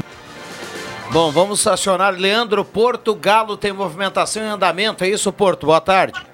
Bom, 1.11 1.30
vamos 1.30 1.66
acionar 1.66 2.12
Leandro 2.12 2.62
Porto. 2.66 3.14
Galo 3.14 3.56
tem 3.56 3.72
movimentação 3.72 4.42
em 4.42 4.49
andamento, 4.49 5.04
é 5.04 5.08
isso, 5.08 5.32
Porto? 5.32 5.64
Boa 5.64 5.80
tarde. 5.80 6.31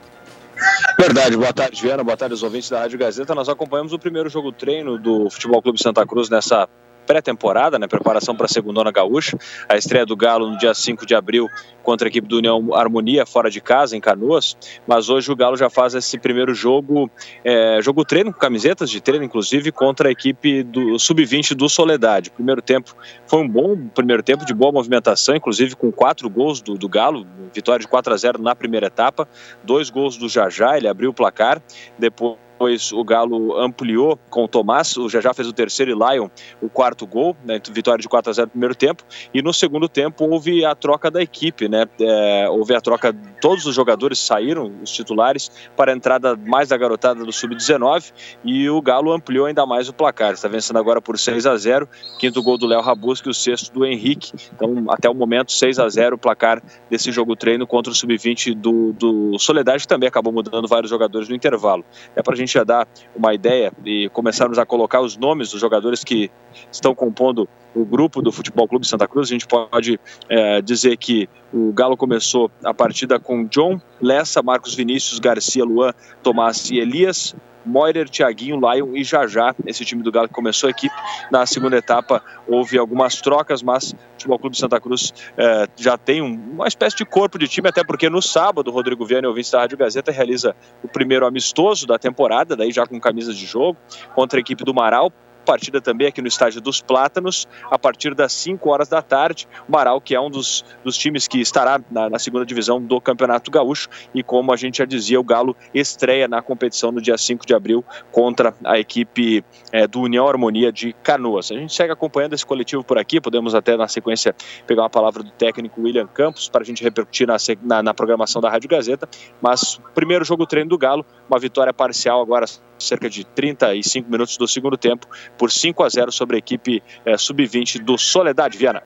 Verdade, 0.99 1.37
boa 1.37 1.53
tarde, 1.53 1.81
Viana, 1.81 2.03
boa 2.03 2.17
tarde 2.17 2.33
aos 2.33 2.43
ouvintes 2.43 2.69
da 2.69 2.81
Rádio 2.81 2.99
Gazeta. 2.99 3.35
Nós 3.35 3.49
acompanhamos 3.49 3.93
o 3.93 3.99
primeiro 3.99 4.29
jogo 4.29 4.53
treino 4.53 4.99
do 4.99 5.31
Futebol 5.31 5.62
Clube 5.62 5.81
Santa 5.81 6.07
Cruz 6.07 6.29
nessa 6.29 6.69
pré-temporada, 7.09 7.79
né, 7.79 7.88
preparação 7.88 8.37
para 8.37 8.45
a 8.45 8.49
segunda 8.49 8.88
gaúcha, 8.91 9.38
a 9.67 9.77
estreia 9.77 10.05
do 10.05 10.15
Galo 10.15 10.50
no 10.50 10.59
dia 10.59 10.75
5 10.75 11.07
de 11.07 11.15
abril 11.15 11.49
contra 11.83 12.07
a 12.07 12.11
equipe 12.11 12.29
do 12.29 12.37
União 12.37 12.75
Harmonia, 12.75 13.25
fora 13.25 13.50
de 13.50 13.62
casa, 13.62 13.97
em 13.97 14.00
Canoas, 14.00 14.55
mas 14.87 15.09
hoje 15.09 15.33
o 15.33 15.37
Galo 15.37 15.57
já 15.57 15.71
faz 15.71 15.95
esse 15.95 16.19
primeiro 16.19 16.53
jogo, 16.53 17.11
é, 17.43 17.81
jogo 17.81 18.05
treino, 18.05 18.31
com 18.31 18.38
camisetas 18.38 18.91
de 18.91 19.00
treino, 19.00 19.25
inclusive, 19.25 19.73
contra 19.73 20.09
a 20.09 20.12
equipe 20.12 20.62
do 20.62 20.99
Sub-20 20.99 21.55
do 21.55 21.67
Soledade. 21.67 22.31
Primeiro 22.31 22.61
tempo 22.61 22.95
foi 23.27 23.41
um 23.41 23.49
bom 23.49 23.75
primeiro 23.95 24.23
tempo, 24.23 24.45
de 24.45 24.53
boa 24.53 24.71
movimentação, 24.71 25.35
inclusive 25.35 25.75
com 25.75 25.91
quatro 25.91 26.29
gols 26.29 26.61
do, 26.61 26.75
do 26.75 26.88
Galo, 26.91 27.27
vitória 27.55 27.81
de 27.81 27.88
4 27.88 28.12
a 28.12 28.17
0 28.19 28.43
na 28.43 28.55
primeira 28.55 28.88
etapa, 28.88 29.27
dois 29.65 29.88
gols 29.88 30.19
do 30.19 30.29
Jajá, 30.29 30.77
ele 30.77 30.88
abriu 30.88 31.09
o 31.09 31.15
placar, 31.15 31.62
depois 31.99 32.37
depois 32.59 32.93
o 32.93 33.05
Galo 33.05 33.57
ampliou 33.57 34.19
com 34.29 34.43
o 34.43 34.49
Tomás, 34.49 34.97
o 34.97 35.09
Jajá 35.09 35.33
fez 35.33 35.47
o 35.47 35.53
terceiro 35.53 35.93
e 35.93 35.95
Lion 35.95 36.29
o 36.61 36.69
quarto 36.69 37.07
gol, 37.07 37.37
né, 37.45 37.61
vitória 37.71 38.03
de 38.03 38.09
4 38.09 38.31
a 38.31 38.33
0 38.33 38.47
no 38.47 38.50
primeiro 38.50 38.75
tempo, 38.75 39.05
e 39.33 39.41
no 39.41 39.55
segundo 39.55 39.88
tempo 39.88 40.25
houve 40.25 40.65
a 40.65 40.75
troca 40.75 41.09
da 41.09 41.23
equipe, 41.23 41.69
né, 41.69 41.87
é, 42.00 42.49
houve 42.50 42.75
a 42.75 42.81
troca, 42.81 43.15
todos 43.41 43.65
os 43.65 43.77
jogadores 43.77 44.19
saíram, 44.19 44.73
os 44.83 44.91
titulares, 44.91 45.53
para 45.77 45.93
a 45.93 45.95
entrada 45.95 46.35
mais 46.35 46.71
da 46.71 46.77
garotada 46.77 47.25
do 47.25 47.33
Sub-19, 47.33 48.12
e 48.45 48.69
o 48.69 48.83
Galo 48.83 49.12
ampliou 49.12 49.47
ainda 49.47 49.65
mais 49.65 49.88
o 49.88 49.93
placar, 49.93 50.33
está 50.33 50.49
vencendo 50.49 50.81
agora 50.81 51.00
por 51.00 51.17
6 51.17 51.47
a 51.47 51.57
0 51.57 51.88
quinto 52.19 52.43
gol 52.43 52.59
do 52.59 52.67
Léo 52.67 52.81
Rabusque 52.81 53.29
e 53.29 53.31
o 53.31 53.35
sexto 53.35 53.73
do 53.73 53.87
Henrique, 53.87 54.33
então 54.53 54.87
até 54.88 55.09
o 55.09 55.15
momento 55.15 55.53
6 55.53 55.79
a 55.79 55.88
0 55.88 56.17
o 56.17 56.19
placar 56.19 56.61
desse 56.91 57.12
jogo 57.12 57.37
treino 57.37 57.69
contra 57.69 57.93
o 57.93 57.95
Sub-20 57.95 58.53
do, 58.57 58.93
do 58.95 59.38
Soledade, 59.38 59.83
que 59.83 59.88
também 59.88 60.09
acabou 60.09 60.33
mudando 60.33 60.67
vários 60.67 60.91
jogadores 60.91 61.29
no 61.29 61.37
intervalo. 61.37 61.85
É 62.17 62.23
para 62.23 62.35
a 62.35 62.37
gente 62.37 62.48
gente 62.49 62.55
já 62.55 62.64
dar 62.64 62.88
uma 63.14 63.35
ideia 63.35 63.71
e 63.85 64.09
começarmos 64.09 64.59
a 64.59 64.64
colocar 64.64 65.00
os 65.00 65.17
nomes 65.17 65.50
dos 65.50 65.61
jogadores 65.61 66.02
que 66.02 66.31
estão 66.73 66.95
compondo 66.95 67.47
o 67.75 67.85
grupo 67.85 68.23
do 68.23 68.33
Futebol 68.33 68.67
Clube 68.67 68.88
Santa 68.88 69.07
Cruz, 69.07 69.28
a 69.28 69.33
gente 69.33 69.47
pode 69.47 70.00
é, 70.28 70.62
dizer 70.62 70.97
que 70.97 71.28
o 71.52 71.71
Galo 71.73 71.97
começou 71.97 72.50
a 72.64 72.73
partida 72.73 73.21
com 73.21 73.45
John, 73.45 73.78
Lessa, 74.00 74.43
Marcos 74.43 74.75
Vinícius, 74.75 75.21
Garcia, 75.21 75.64
Luan, 75.64 75.93
Tomás 76.23 76.71
e 76.71 76.78
Elias, 76.78 77.37
Moirer, 77.69 78.09
Thiaguinho, 78.09 78.59
Lion 78.59 78.97
e 78.97 79.05
Jajá. 79.05 79.55
Esse 79.67 79.85
time 79.85 80.03
do 80.03 80.11
Galo 80.11 80.29
começou 80.29 80.69
a 80.69 80.71
equipe. 80.71 80.95
Na 81.31 81.47
segunda 81.47 81.77
etapa 81.77 82.23
houve 82.47 82.79
algumas 82.79 83.21
trocas, 83.21 83.63
mas 83.63 83.93
o 83.93 83.97
Futebol 84.15 84.39
Clube 84.39 84.59
Santa 84.59 84.81
Cruz 84.81 85.13
eh, 85.37 85.67
já 85.77 85.97
tem 85.97 86.23
um, 86.23 86.35
uma 86.55 86.67
espécie 86.67 86.97
de 86.97 87.05
corpo 87.05 87.39
de 87.39 87.47
time, 87.47 87.69
até 87.69 87.85
porque 87.85 88.09
no 88.09 88.23
sábado 88.23 88.69
o 88.69 88.73
Rodrigo 88.73 89.05
Viana, 89.05 89.29
ouvinte 89.29 89.53
da 89.53 89.61
Rádio 89.61 89.79
Gazeta, 89.79 90.11
realiza 90.11 90.57
o 90.83 90.89
primeiro 90.89 91.27
amistoso 91.27 91.87
da 91.87 91.99
temporada, 91.99 92.57
daí 92.57 92.73
já 92.73 92.87
com 92.87 92.99
camisas 92.99 93.37
de 93.37 93.47
jogo, 93.47 93.79
contra 94.15 94.39
a 94.39 94.41
equipe 94.41 94.65
do 94.65 94.75
Marau 94.75 95.13
partida 95.49 95.81
também 95.81 96.09
aqui 96.09 96.21
no 96.21 96.28
estádio 96.28 96.61
dos 96.61 96.83
Plátanos, 96.83 97.49
a 97.71 97.78
partir 97.78 98.14
das 98.14 98.35
5 98.35 98.69
horas 98.69 98.87
da 98.87 99.00
tarde. 99.00 99.49
O 99.67 99.73
Marau, 99.73 99.99
que 99.99 100.14
é 100.14 100.21
um 100.21 100.28
dos, 100.28 100.62
dos 100.85 100.99
times 100.99 101.26
que 101.26 101.40
estará 101.40 101.81
na, 101.90 102.11
na, 102.11 102.19
segunda 102.19 102.45
divisão 102.45 102.83
do 102.83 103.00
Campeonato 103.00 103.50
Gaúcho, 103.50 103.88
e 104.14 104.23
como 104.23 104.52
a 104.52 104.57
gente 104.57 104.76
já 104.76 104.85
dizia, 104.85 105.19
o 105.19 105.25
Galo 105.25 105.57
estreia 105.73 106.28
na 106.28 106.43
competição 106.43 106.93
no 106.93 107.00
dia 107.00 107.17
5 107.17 107.47
de 107.47 107.55
abril 107.55 107.83
contra 108.12 108.52
a 108.62 108.78
equipe 108.78 109.43
é, 109.73 109.87
do 109.87 110.02
União 110.02 110.28
Harmonia 110.28 110.71
de 110.71 110.93
Canoas. 110.93 111.50
A 111.50 111.55
gente 111.55 111.75
segue 111.75 111.95
acompanhando 111.95 112.35
esse 112.35 112.45
coletivo 112.45 112.85
por 112.85 112.99
aqui, 112.99 113.19
podemos 113.19 113.55
até 113.55 113.75
na 113.75 113.88
sequência 113.88 114.37
pegar 114.67 114.83
uma 114.83 114.90
palavra 114.90 115.23
do 115.23 115.31
técnico 115.31 115.81
William 115.81 116.07
Campos 116.09 116.50
para 116.50 116.61
a 116.61 116.64
gente 116.67 116.85
repercutir 116.85 117.26
na, 117.26 117.37
na, 117.62 117.83
na 117.83 117.95
programação 117.95 118.43
da 118.43 118.50
Rádio 118.50 118.69
Gazeta, 118.69 119.09
mas 119.40 119.81
primeiro 119.95 120.26
jogo 120.26 120.47
treino 120.47 120.69
do 120.69 120.76
Galo, 120.76 121.07
uma 121.29 121.39
vitória 121.39 121.73
parcial 121.73 122.21
agora 122.21 122.47
cerca 122.79 123.09
de 123.11 123.25
35 123.25 124.11
minutos 124.11 124.37
do 124.37 124.47
segundo 124.47 124.77
tempo, 124.77 125.07
por 125.37 125.51
5 125.51 125.83
a 125.83 125.89
0 125.89 126.13
sobre 126.13 126.37
a 126.37 126.39
equipe 126.39 126.83
é, 127.05 127.17
sub-20 127.17 127.83
do 127.83 127.99
Soledade 127.99 128.57
Viana. 128.57 128.83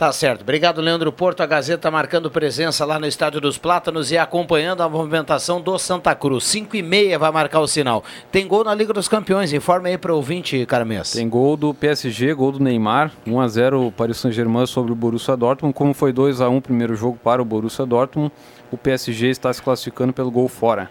Tá 0.00 0.10
certo. 0.12 0.40
Obrigado, 0.40 0.80
Leandro 0.80 1.12
Porto. 1.12 1.42
A 1.42 1.46
Gazeta 1.46 1.90
marcando 1.90 2.30
presença 2.30 2.86
lá 2.86 2.98
no 2.98 3.06
Estádio 3.06 3.38
dos 3.38 3.58
Plátanos 3.58 4.10
e 4.10 4.16
acompanhando 4.16 4.82
a 4.82 4.88
movimentação 4.88 5.60
do 5.60 5.78
Santa 5.78 6.14
Cruz. 6.14 6.44
5 6.44 6.74
e 6.74 6.82
meia 6.82 7.18
vai 7.18 7.30
marcar 7.30 7.60
o 7.60 7.66
sinal. 7.66 8.02
Tem 8.32 8.46
gol 8.46 8.64
na 8.64 8.74
Liga 8.74 8.94
dos 8.94 9.08
Campeões. 9.08 9.52
Informa 9.52 9.88
aí 9.88 9.98
para 9.98 10.10
o 10.10 10.16
ouvinte, 10.16 10.64
Caramês. 10.64 11.12
Tem 11.12 11.28
gol 11.28 11.54
do 11.54 11.74
PSG, 11.74 12.32
gol 12.32 12.52
do 12.52 12.60
Neymar. 12.60 13.12
1 13.26 13.40
a 13.42 13.46
0 13.46 13.92
para 13.94 14.10
o 14.10 14.14
Saint-Germain 14.14 14.64
sobre 14.64 14.90
o 14.90 14.94
Borussia 14.94 15.36
Dortmund. 15.36 15.74
Como 15.74 15.92
foi 15.92 16.14
2 16.14 16.40
a 16.40 16.48
1 16.48 16.56
o 16.56 16.62
primeiro 16.62 16.96
jogo 16.96 17.18
para 17.22 17.42
o 17.42 17.44
Borussia 17.44 17.84
Dortmund, 17.84 18.32
o 18.72 18.78
PSG 18.78 19.28
está 19.28 19.52
se 19.52 19.60
classificando 19.60 20.14
pelo 20.14 20.30
gol 20.30 20.48
fora. 20.48 20.90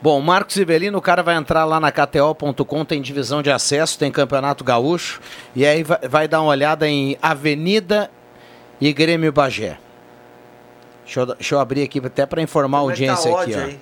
Bom, 0.00 0.20
Marcos 0.20 0.56
Ivelino, 0.56 0.98
o 0.98 1.02
cara 1.02 1.22
vai 1.22 1.36
entrar 1.36 1.64
lá 1.64 1.80
na 1.80 1.90
KTO.com, 1.90 2.84
tem 2.84 3.00
divisão 3.00 3.42
de 3.42 3.50
acesso, 3.50 3.98
tem 3.98 4.10
Campeonato 4.12 4.62
Gaúcho, 4.62 5.20
e 5.54 5.64
aí 5.64 5.82
vai, 5.82 5.98
vai 6.08 6.28
dar 6.28 6.42
uma 6.42 6.50
olhada 6.50 6.86
em 6.88 7.16
Avenida 7.22 8.10
e 8.80 8.92
Grêmio 8.92 9.32
Bagé. 9.32 9.78
Deixa 11.04 11.20
eu, 11.20 11.26
deixa 11.26 11.54
eu 11.54 11.60
abrir 11.60 11.82
aqui 11.82 12.02
até 12.04 12.26
para 12.26 12.42
informar 12.42 12.78
Como 12.78 12.88
a 12.88 12.92
audiência 12.92 13.28
é 13.28 13.32
tá 13.32 13.42
aqui. 13.42 13.80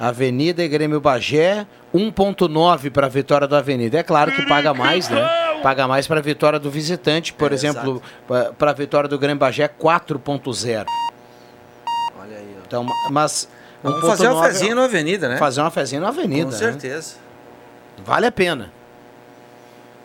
Ó. 0.00 0.06
Avenida 0.08 0.62
e 0.62 0.68
Grêmio 0.68 1.00
Bagé, 1.00 1.66
1.9 1.94 2.90
para 2.90 3.06
a 3.06 3.08
vitória 3.08 3.48
da 3.48 3.58
Avenida. 3.58 3.98
É 3.98 4.02
claro 4.02 4.30
que 4.30 4.44
paga 4.46 4.74
mais, 4.74 5.08
né? 5.08 5.26
Paga 5.62 5.88
mais 5.88 6.06
para 6.06 6.20
a 6.20 6.22
vitória 6.22 6.58
do 6.58 6.70
visitante, 6.70 7.32
por 7.32 7.50
é, 7.50 7.54
exemplo, 7.54 8.02
para 8.58 8.70
a 8.70 8.74
vitória 8.74 9.08
do 9.08 9.18
Grêmio 9.18 9.38
Bagé, 9.38 9.66
4.0. 9.68 10.84
Olha 12.20 12.36
aí. 12.36 12.56
Ó. 12.56 12.62
Então, 12.66 12.86
mas 13.10 13.48
Vamos 13.82 14.00
fazer 14.00 14.28
uma 14.28 14.44
fezinha 14.44 14.74
na 14.74 14.84
avenida, 14.84 15.28
né? 15.28 15.36
Fazer 15.36 15.60
uma 15.60 15.70
fezinha 15.70 16.00
na 16.00 16.08
avenida. 16.08 16.46
Com 16.46 16.52
né? 16.52 16.56
certeza. 16.58 17.16
Vale 18.04 18.26
a 18.26 18.32
pena. 18.32 18.72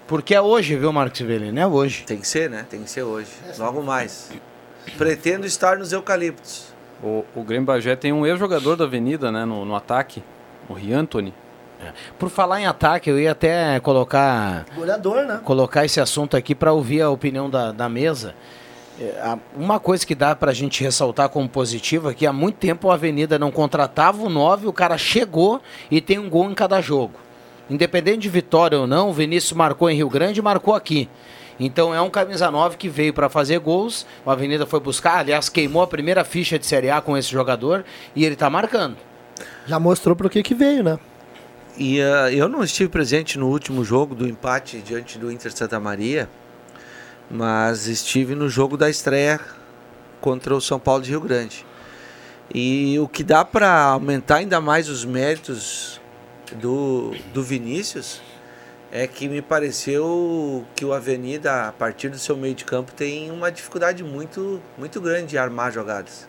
Porque 0.07 0.35
é 0.35 0.41
hoje, 0.41 0.75
viu, 0.75 0.91
Marcos 0.91 1.21
Velino? 1.21 1.57
É 1.59 1.65
hoje. 1.65 2.03
Tem 2.03 2.19
que 2.19 2.27
ser, 2.27 2.49
né? 2.49 2.65
Tem 2.69 2.83
que 2.83 2.89
ser 2.89 3.03
hoje. 3.03 3.29
Logo 3.57 3.81
mais. 3.81 4.29
Pretendo 4.97 5.45
estar 5.45 5.77
nos 5.77 5.93
eucaliptos. 5.93 6.73
O, 7.01 7.23
o 7.35 7.43
Grêmio 7.43 7.65
Bagé 7.65 7.95
tem 7.95 8.11
um 8.11 8.25
ex-jogador 8.25 8.75
da 8.75 8.83
Avenida, 8.83 9.31
né, 9.31 9.45
no, 9.45 9.65
no 9.65 9.75
ataque, 9.75 10.23
o 10.69 10.73
Riantoni. 10.73 11.33
É. 11.83 11.93
Por 12.19 12.29
falar 12.29 12.61
em 12.61 12.67
ataque, 12.67 13.09
eu 13.09 13.19
ia 13.19 13.31
até 13.31 13.79
colocar 13.79 14.65
Goleador, 14.75 15.23
né? 15.23 15.39
colocar 15.43 15.83
esse 15.83 15.99
assunto 15.99 16.37
aqui 16.37 16.53
para 16.53 16.71
ouvir 16.71 17.01
a 17.01 17.09
opinião 17.09 17.49
da, 17.49 17.71
da 17.71 17.89
mesa. 17.89 18.35
É, 19.01 19.37
Uma 19.55 19.79
coisa 19.79 20.05
que 20.05 20.13
dá 20.13 20.35
para 20.35 20.51
a 20.51 20.53
gente 20.53 20.83
ressaltar 20.83 21.27
como 21.29 21.49
positiva 21.49 22.11
é 22.11 22.13
que 22.13 22.27
há 22.27 22.31
muito 22.31 22.57
tempo 22.57 22.91
a 22.91 22.93
Avenida 22.93 23.39
não 23.39 23.49
contratava 23.49 24.21
o 24.21 24.29
9, 24.29 24.67
o 24.67 24.73
cara 24.73 24.95
chegou 24.95 25.59
e 25.89 25.99
tem 25.99 26.19
um 26.19 26.29
gol 26.29 26.51
em 26.51 26.53
cada 26.53 26.79
jogo. 26.79 27.13
Independente 27.67 28.19
de 28.19 28.29
vitória 28.29 28.79
ou 28.79 28.85
não, 28.85 29.09
o 29.09 29.13
Vinícius 29.13 29.53
marcou 29.53 29.89
em 29.89 29.95
Rio 29.95 30.09
Grande 30.09 30.39
e 30.39 30.43
marcou 30.43 30.75
aqui. 30.75 31.09
Então 31.59 31.95
é 31.95 32.01
um 32.01 32.11
camisa 32.11 32.51
9 32.51 32.77
que 32.77 32.89
veio 32.89 33.13
para 33.13 33.27
fazer 33.27 33.59
gols. 33.59 34.05
O 34.23 34.29
Avenida 34.29 34.67
foi 34.67 34.79
buscar, 34.79 35.17
aliás, 35.17 35.49
queimou 35.49 35.81
a 35.81 35.87
primeira 35.87 36.23
ficha 36.23 36.59
de 36.59 36.65
Série 36.67 36.91
A 36.91 37.01
com 37.01 37.17
esse 37.17 37.31
jogador 37.31 37.83
e 38.15 38.23
ele 38.23 38.33
está 38.35 38.49
marcando. 38.51 38.97
Já 39.65 39.79
mostrou 39.79 40.15
pro 40.15 40.29
que 40.29 40.43
que 40.43 40.53
veio, 40.53 40.83
né? 40.83 40.99
E 41.77 42.01
ah, 42.01 42.31
eu 42.31 42.47
não 42.47 42.63
estive 42.63 42.89
presente 42.89 43.39
no 43.39 43.47
último 43.47 43.83
jogo 43.83 44.13
do 44.13 44.27
empate 44.27 44.79
diante 44.79 45.17
do 45.17 45.31
Inter 45.31 45.51
Santa 45.51 45.79
Maria, 45.79 46.29
mas 47.31 47.87
estive 47.87 48.35
no 48.35 48.49
jogo 48.49 48.75
da 48.75 48.89
estreia 48.89 49.39
contra 50.19 50.53
o 50.53 50.61
São 50.61 50.79
Paulo 50.79 51.01
de 51.01 51.11
Rio 51.11 51.21
Grande. 51.21 51.65
E 52.53 52.99
o 52.99 53.07
que 53.07 53.23
dá 53.23 53.45
para 53.45 53.71
aumentar 53.83 54.37
ainda 54.37 54.59
mais 54.59 54.89
os 54.89 55.05
méritos 55.05 56.01
do, 56.55 57.15
do 57.33 57.41
Vinícius 57.41 58.21
é 58.91 59.07
que 59.07 59.29
me 59.29 59.41
pareceu 59.41 60.65
que 60.75 60.83
o 60.83 60.91
Avenida, 60.91 61.69
a 61.69 61.71
partir 61.71 62.09
do 62.09 62.19
seu 62.19 62.35
meio 62.35 62.53
de 62.53 62.65
campo, 62.65 62.91
tem 62.91 63.31
uma 63.31 63.49
dificuldade 63.49 64.03
muito, 64.03 64.61
muito 64.77 64.99
grande 64.99 65.27
de 65.27 65.37
armar 65.37 65.71
jogadas. 65.71 66.27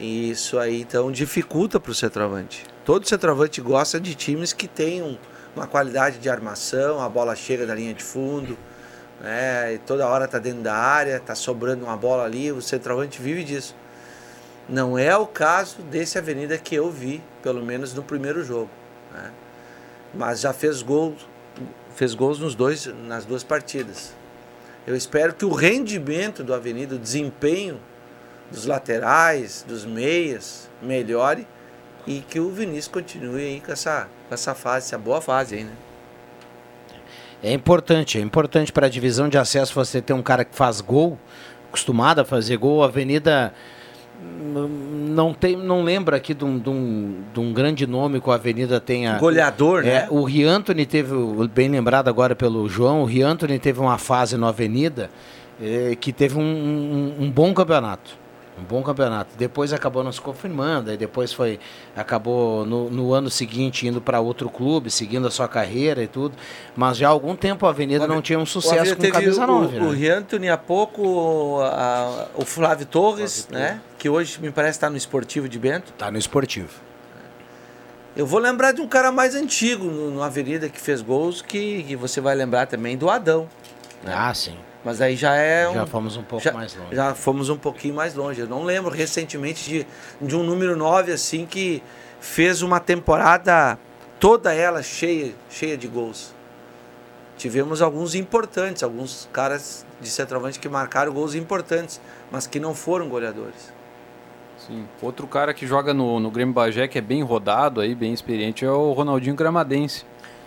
E 0.00 0.30
isso 0.30 0.58
aí 0.58 0.80
então 0.80 1.12
dificulta 1.12 1.78
para 1.78 1.92
o 1.92 1.94
centroavante. 1.94 2.64
Todo 2.86 3.06
centroavante 3.06 3.60
gosta 3.60 4.00
de 4.00 4.14
times 4.14 4.54
que 4.54 4.66
tenham 4.66 5.18
uma 5.54 5.66
qualidade 5.66 6.18
de 6.18 6.28
armação, 6.30 7.00
a 7.02 7.08
bola 7.08 7.36
chega 7.36 7.66
da 7.66 7.74
linha 7.74 7.92
de 7.92 8.02
fundo, 8.02 8.56
né? 9.20 9.74
E 9.74 9.78
toda 9.78 10.06
hora 10.06 10.28
tá 10.28 10.38
dentro 10.38 10.62
da 10.62 10.74
área, 10.74 11.20
tá 11.20 11.34
sobrando 11.34 11.84
uma 11.84 11.96
bola 11.96 12.24
ali, 12.24 12.52
o 12.52 12.60
centroavante 12.60 13.20
vive 13.20 13.44
disso. 13.44 13.74
Não 14.68 14.98
é 14.98 15.16
o 15.16 15.26
caso 15.26 15.82
desse 15.82 16.18
Avenida 16.18 16.58
que 16.58 16.74
eu 16.74 16.90
vi, 16.90 17.22
pelo 17.42 17.64
menos 17.64 17.94
no 17.94 18.02
primeiro 18.02 18.44
jogo. 18.44 18.70
né? 19.12 19.30
Mas 20.12 20.40
já 20.40 20.52
fez 20.52 20.82
gols, 20.82 21.26
fez 21.94 22.14
gols 22.14 22.38
nos 22.38 22.54
dois, 22.54 22.86
nas 23.06 23.24
duas 23.24 23.44
partidas. 23.44 24.12
Eu 24.86 24.96
espero 24.96 25.34
que 25.34 25.44
o 25.44 25.52
rendimento 25.52 26.42
do 26.44 26.54
Avenida, 26.54 26.94
o 26.94 26.98
desempenho 26.98 27.80
dos 28.50 28.66
laterais, 28.66 29.64
dos 29.66 29.84
meias, 29.84 30.68
melhore 30.80 31.46
e 32.06 32.20
que 32.20 32.38
o 32.38 32.50
Vinícius 32.50 32.88
continue 32.88 33.42
aí 33.42 33.60
com 33.60 33.72
essa, 33.72 34.08
com 34.28 34.34
essa 34.34 34.54
fase, 34.54 34.86
essa 34.86 34.98
boa 34.98 35.20
fase 35.20 35.56
aí, 35.56 35.64
né? 35.64 35.72
É 37.42 37.52
importante, 37.52 38.18
é 38.18 38.20
importante 38.20 38.72
para 38.72 38.86
a 38.86 38.88
divisão 38.90 39.28
de 39.28 39.38
acesso 39.38 39.74
você 39.74 40.00
ter 40.00 40.12
um 40.12 40.22
cara 40.22 40.44
que 40.44 40.54
faz 40.56 40.80
gol, 40.80 41.18
acostumado 41.68 42.20
a 42.20 42.24
fazer 42.24 42.56
gol. 42.56 42.82
A 42.82 42.86
Avenida 42.86 43.52
hum, 44.20 45.12
não 45.14 45.32
tem, 45.34 45.56
não 45.56 45.82
lembra 45.82 46.16
aqui 46.16 46.34
de 46.34 46.44
um, 46.44 46.58
de 46.58 46.68
um, 46.70 47.14
de 47.32 47.40
um 47.40 47.52
grande 47.52 47.86
nome 47.86 48.20
que 48.20 48.30
a 48.30 48.34
Avenida 48.34 48.80
tenha. 48.80 49.18
Goleador, 49.18 49.80
é, 49.80 49.82
né? 50.02 50.08
O 50.10 50.24
Riantoni 50.24 50.86
teve, 50.86 51.12
bem 51.54 51.68
lembrado 51.68 52.08
agora 52.08 52.34
pelo 52.34 52.68
João, 52.68 53.02
o 53.02 53.04
Riantoni 53.04 53.58
teve 53.58 53.80
uma 53.80 53.98
fase 53.98 54.36
na 54.36 54.48
Avenida 54.48 55.10
eh, 55.62 55.96
que 56.00 56.12
teve 56.12 56.38
um, 56.38 56.42
um- 56.42 57.24
um 57.24 57.30
bom 57.30 57.52
campeonato. 57.54 58.16
Um 58.58 58.62
bom 58.64 58.82
campeonato. 58.82 59.36
Depois 59.36 59.72
acabou 59.72 60.02
não 60.02 60.10
se 60.10 60.20
confirmando, 60.20 60.90
aí 60.90 60.96
depois 60.96 61.30
foi. 61.32 61.60
Acabou 61.94 62.64
no, 62.64 62.88
no 62.90 63.12
ano 63.12 63.28
seguinte 63.28 63.86
indo 63.86 64.00
para 64.00 64.18
outro 64.18 64.48
clube, 64.48 64.90
seguindo 64.90 65.26
a 65.26 65.30
sua 65.30 65.46
carreira 65.46 66.02
e 66.02 66.06
tudo. 66.06 66.34
Mas 66.74 66.96
já 66.96 67.08
há 67.08 67.10
algum 67.10 67.36
tempo 67.36 67.66
a 67.66 67.68
Avenida 67.68 68.06
não 68.06 68.22
tinha 68.22 68.38
um 68.38 68.42
O 68.42 68.46
sucesso 68.46 68.92
Avenida 68.92 69.08
com 69.08 69.12
camisa 69.12 69.44
o, 69.44 69.46
9. 69.46 69.78
o 69.78 69.90
né? 69.92 69.94
Riantoni 69.96 70.48
há 70.48 70.56
pouco, 70.56 71.60
a- 71.60 72.28
o 72.34 72.46
Flávio 72.46 72.86
Torres, 72.86 73.46
né? 73.50 73.80
Que 73.98 74.08
hoje 74.08 74.40
me 74.40 74.50
parece 74.50 74.78
estar 74.78 74.88
no 74.88 74.96
Esportivo 74.96 75.48
de 75.48 75.58
Bento. 75.58 75.92
Tá 75.92 76.10
no 76.10 76.16
Esportivo. 76.18 76.70
Eu 78.16 78.24
vou 78.26 78.40
lembrar 78.40 78.72
de 78.72 78.80
um 78.80 78.88
cara 78.88 79.12
mais 79.12 79.34
antigo 79.34 79.84
no, 79.84 80.10
no 80.12 80.22
Avenida 80.22 80.70
que 80.70 80.80
fez 80.80 81.02
gols, 81.02 81.42
que, 81.42 81.82
que 81.82 81.94
você 81.94 82.18
vai 82.22 82.34
lembrar 82.34 82.66
também 82.66 82.96
do 82.96 83.10
Adão. 83.10 83.46
né? 84.02 84.14
Ah, 84.16 84.32
sim. 84.32 84.56
Mas 84.86 85.00
aí 85.00 85.16
já 85.16 85.34
é 85.34 85.64
Já 85.74 85.82
um, 85.82 85.86
fomos 85.88 86.16
um 86.16 86.22
pouco 86.22 86.44
já, 86.44 86.52
mais 86.52 86.76
longe. 86.76 86.94
Já 86.94 87.12
fomos 87.12 87.48
um 87.48 87.56
pouquinho 87.56 87.92
mais 87.92 88.14
longe. 88.14 88.40
Eu 88.40 88.46
não 88.46 88.62
lembro 88.62 88.94
recentemente 88.94 89.68
de, 89.68 89.86
de 90.22 90.36
um 90.36 90.44
número 90.44 90.76
9 90.76 91.10
assim 91.10 91.44
que 91.44 91.82
fez 92.20 92.62
uma 92.62 92.78
temporada 92.78 93.76
toda 94.20 94.54
ela 94.54 94.84
cheia, 94.84 95.34
cheia 95.50 95.76
de 95.76 95.88
gols. 95.88 96.32
Tivemos 97.36 97.82
alguns 97.82 98.14
importantes, 98.14 98.84
alguns 98.84 99.28
caras 99.32 99.84
de 100.00 100.08
centroavante 100.08 100.60
que 100.60 100.68
marcaram 100.68 101.12
gols 101.12 101.34
importantes, 101.34 102.00
mas 102.30 102.46
que 102.46 102.60
não 102.60 102.72
foram 102.72 103.08
goleadores. 103.08 103.74
Sim. 104.56 104.86
Outro 105.02 105.26
cara 105.26 105.52
que 105.52 105.66
joga 105.66 105.92
no, 105.92 106.20
no 106.20 106.30
Grêmio 106.30 106.54
Bagé, 106.54 106.86
que 106.86 106.96
é 106.96 107.02
bem 107.02 107.24
rodado 107.24 107.80
aí, 107.80 107.92
bem 107.92 108.12
experiente, 108.12 108.64
é 108.64 108.70
o 108.70 108.92
Ronaldinho 108.92 109.34
Gramadense. 109.34 110.04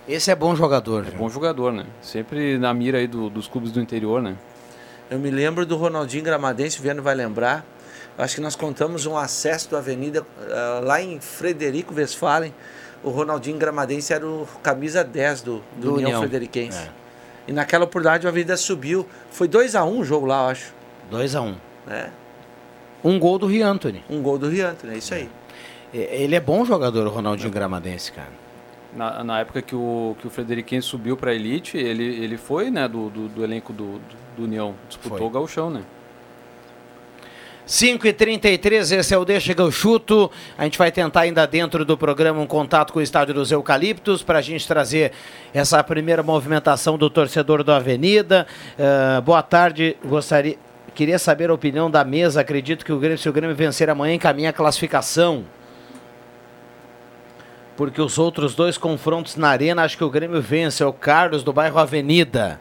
Esse 0.09 0.31
é 0.31 0.35
bom 0.35 0.55
jogador. 0.55 1.05
É 1.07 1.11
bom 1.11 1.29
jogador, 1.29 1.71
né? 1.71 1.85
Sempre 2.01 2.57
na 2.57 2.73
mira 2.73 2.97
aí 2.97 3.05
do- 3.07 3.29
dos 3.29 3.47
clubes 3.47 3.71
do 3.71 3.79
interior, 3.79 4.21
né? 4.21 4.35
Eu 5.09 5.19
me 5.19 5.29
lembro 5.29 5.65
do 5.67 5.75
Ronaldinho 5.77 6.23
Gramadense, 6.23 6.79
o 6.79 6.81
Viano 6.81 7.01
vai 7.03 7.13
lembrar. 7.13 7.63
Acho 8.17 8.35
que 8.35 8.41
nós 8.41 8.55
contamos 8.55 9.05
um 9.05 9.15
acesso 9.15 9.69
do 9.69 9.77
Avenida 9.77 10.25
ah, 10.51 10.81
lá 10.83 10.99
em 11.01 11.19
Frederico 11.19 11.93
Westphalen. 11.93 12.53
O 13.03 13.11
Ronaldinho 13.11 13.57
Gramadense 13.57 14.11
era 14.11 14.25
o 14.27 14.47
camisa 14.63 15.03
10 15.03 15.41
do, 15.41 15.57
do, 15.57 15.61
Do 15.77 15.93
União, 15.93 16.07
União. 16.09 16.21
Frederiquense. 16.21 16.79
É. 16.79 16.89
E 17.47 17.53
naquela 17.53 17.85
oportunidade 17.85 18.25
o 18.25 18.29
Avenida 18.29 18.57
subiu. 18.57 19.07
Foi 19.31 19.47
2x1 19.47 19.99
o 19.99 20.03
jogo 20.03 20.25
lá, 20.25 20.43
eu 20.45 20.49
acho. 20.49 20.73
2x1. 21.11 21.55
Né? 21.87 22.09
Um 23.03 23.17
gol 23.19 23.37
do 23.37 23.45
Riantoni. 23.47 24.03
Um 24.09 24.21
gol 24.21 24.37
do 24.39 24.49
Riantoni, 24.49 24.95
é 24.95 24.97
isso 24.97 25.13
aí. 25.13 25.29
Ele 25.93 26.35
é 26.35 26.39
bom 26.39 26.65
jogador, 26.65 27.07
o 27.07 27.09
Ronaldinho 27.09 27.49
Gramadense, 27.51 28.11
cara. 28.11 28.48
Na, 28.93 29.23
na 29.23 29.39
época 29.39 29.61
que 29.61 29.75
o, 29.75 30.15
que 30.19 30.25
o 30.25 30.29
Frederiquense 30.29 30.87
subiu 30.87 31.15
para 31.15 31.31
a 31.31 31.35
elite, 31.35 31.77
ele, 31.77 32.03
ele 32.03 32.37
foi 32.37 32.71
né, 32.71 32.87
do, 32.87 33.09
do, 33.09 33.27
do 33.27 33.43
elenco 33.43 33.71
do, 33.71 34.01
do, 34.35 34.43
União. 34.43 34.73
Disputou 34.87 35.17
Foi. 35.17 35.27
o 35.27 35.29
gauchão, 35.29 35.69
né? 35.69 35.83
5 37.69 38.07
e 38.07 38.13
33 38.13 38.91
esse 38.93 39.13
é 39.13 39.17
o 39.17 39.23
Deixa 39.23 39.53
que 39.53 39.61
eu 39.61 39.71
chuto. 39.71 40.31
A 40.57 40.63
gente 40.63 40.75
vai 40.75 40.91
tentar 40.91 41.21
ainda 41.21 41.45
dentro 41.45 41.85
do 41.85 41.95
programa 41.95 42.41
um 42.41 42.47
contato 42.47 42.91
com 42.91 42.97
o 42.97 43.01
Estádio 43.01 43.31
dos 43.31 43.51
Eucaliptos 43.51 44.23
para 44.23 44.39
a 44.39 44.41
gente 44.41 44.67
trazer 44.67 45.11
essa 45.53 45.83
primeira 45.83 46.23
movimentação 46.23 46.97
do 46.97 47.11
torcedor 47.11 47.63
do 47.63 47.71
Avenida. 47.71 48.47
Ah, 48.79 49.21
boa 49.21 49.43
tarde, 49.43 49.95
gostaria, 50.03 50.57
queria 50.95 51.19
saber 51.19 51.51
a 51.51 51.53
opinião 51.53 51.91
da 51.91 52.03
mesa. 52.03 52.41
Acredito 52.41 52.83
que 52.83 52.91
o 52.91 52.97
Grêmio, 52.97 53.19
se 53.19 53.29
o 53.29 53.33
Grêmio 53.33 53.55
vencer 53.55 53.87
amanhã, 53.87 54.15
encaminha 54.15 54.49
a 54.49 54.53
classificação. 54.53 55.45
Porque 57.79 58.01
os 58.01 58.17
outros 58.17 58.55
dois 58.55 58.77
confrontos 58.77 59.37
na 59.37 59.47
arena, 59.47 59.83
acho 59.83 59.97
que 59.97 60.03
o 60.03 60.09
Grêmio 60.09 60.41
vence. 60.41 60.83
É 60.83 60.85
o 60.85 60.91
Carlos 60.91 61.43
do 61.45 61.53
bairro 61.53 61.79
Avenida. 61.79 62.59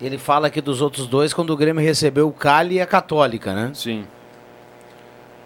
Ele 0.00 0.16
fala 0.16 0.46
aqui 0.46 0.60
dos 0.60 0.80
outros 0.80 1.08
dois 1.08 1.34
quando 1.34 1.50
o 1.50 1.56
Grêmio 1.56 1.82
recebeu 1.82 2.28
o 2.28 2.32
Cali 2.32 2.76
e 2.76 2.80
a 2.80 2.86
Católica, 2.86 3.52
né? 3.52 3.72
Sim. 3.74 4.06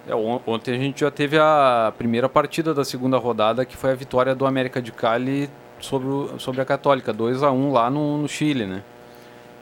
É, 0.06 0.14
on- 0.14 0.42
ontem 0.46 0.74
a 0.74 0.78
gente 0.78 1.00
já 1.00 1.10
teve 1.10 1.38
a 1.38 1.90
primeira 1.96 2.28
partida 2.28 2.74
da 2.74 2.84
segunda 2.84 3.16
rodada, 3.16 3.64
que 3.64 3.74
foi 3.78 3.92
a 3.92 3.94
vitória 3.94 4.34
do 4.34 4.44
América 4.44 4.82
de 4.82 4.92
Cali 4.92 5.48
sobre, 5.80 6.06
o- 6.08 6.38
sobre 6.38 6.60
a 6.60 6.66
Católica, 6.66 7.14
2 7.14 7.42
a 7.42 7.50
1 7.50 7.72
lá 7.72 7.88
no, 7.88 8.18
no 8.18 8.28
Chile, 8.28 8.66
né? 8.66 8.82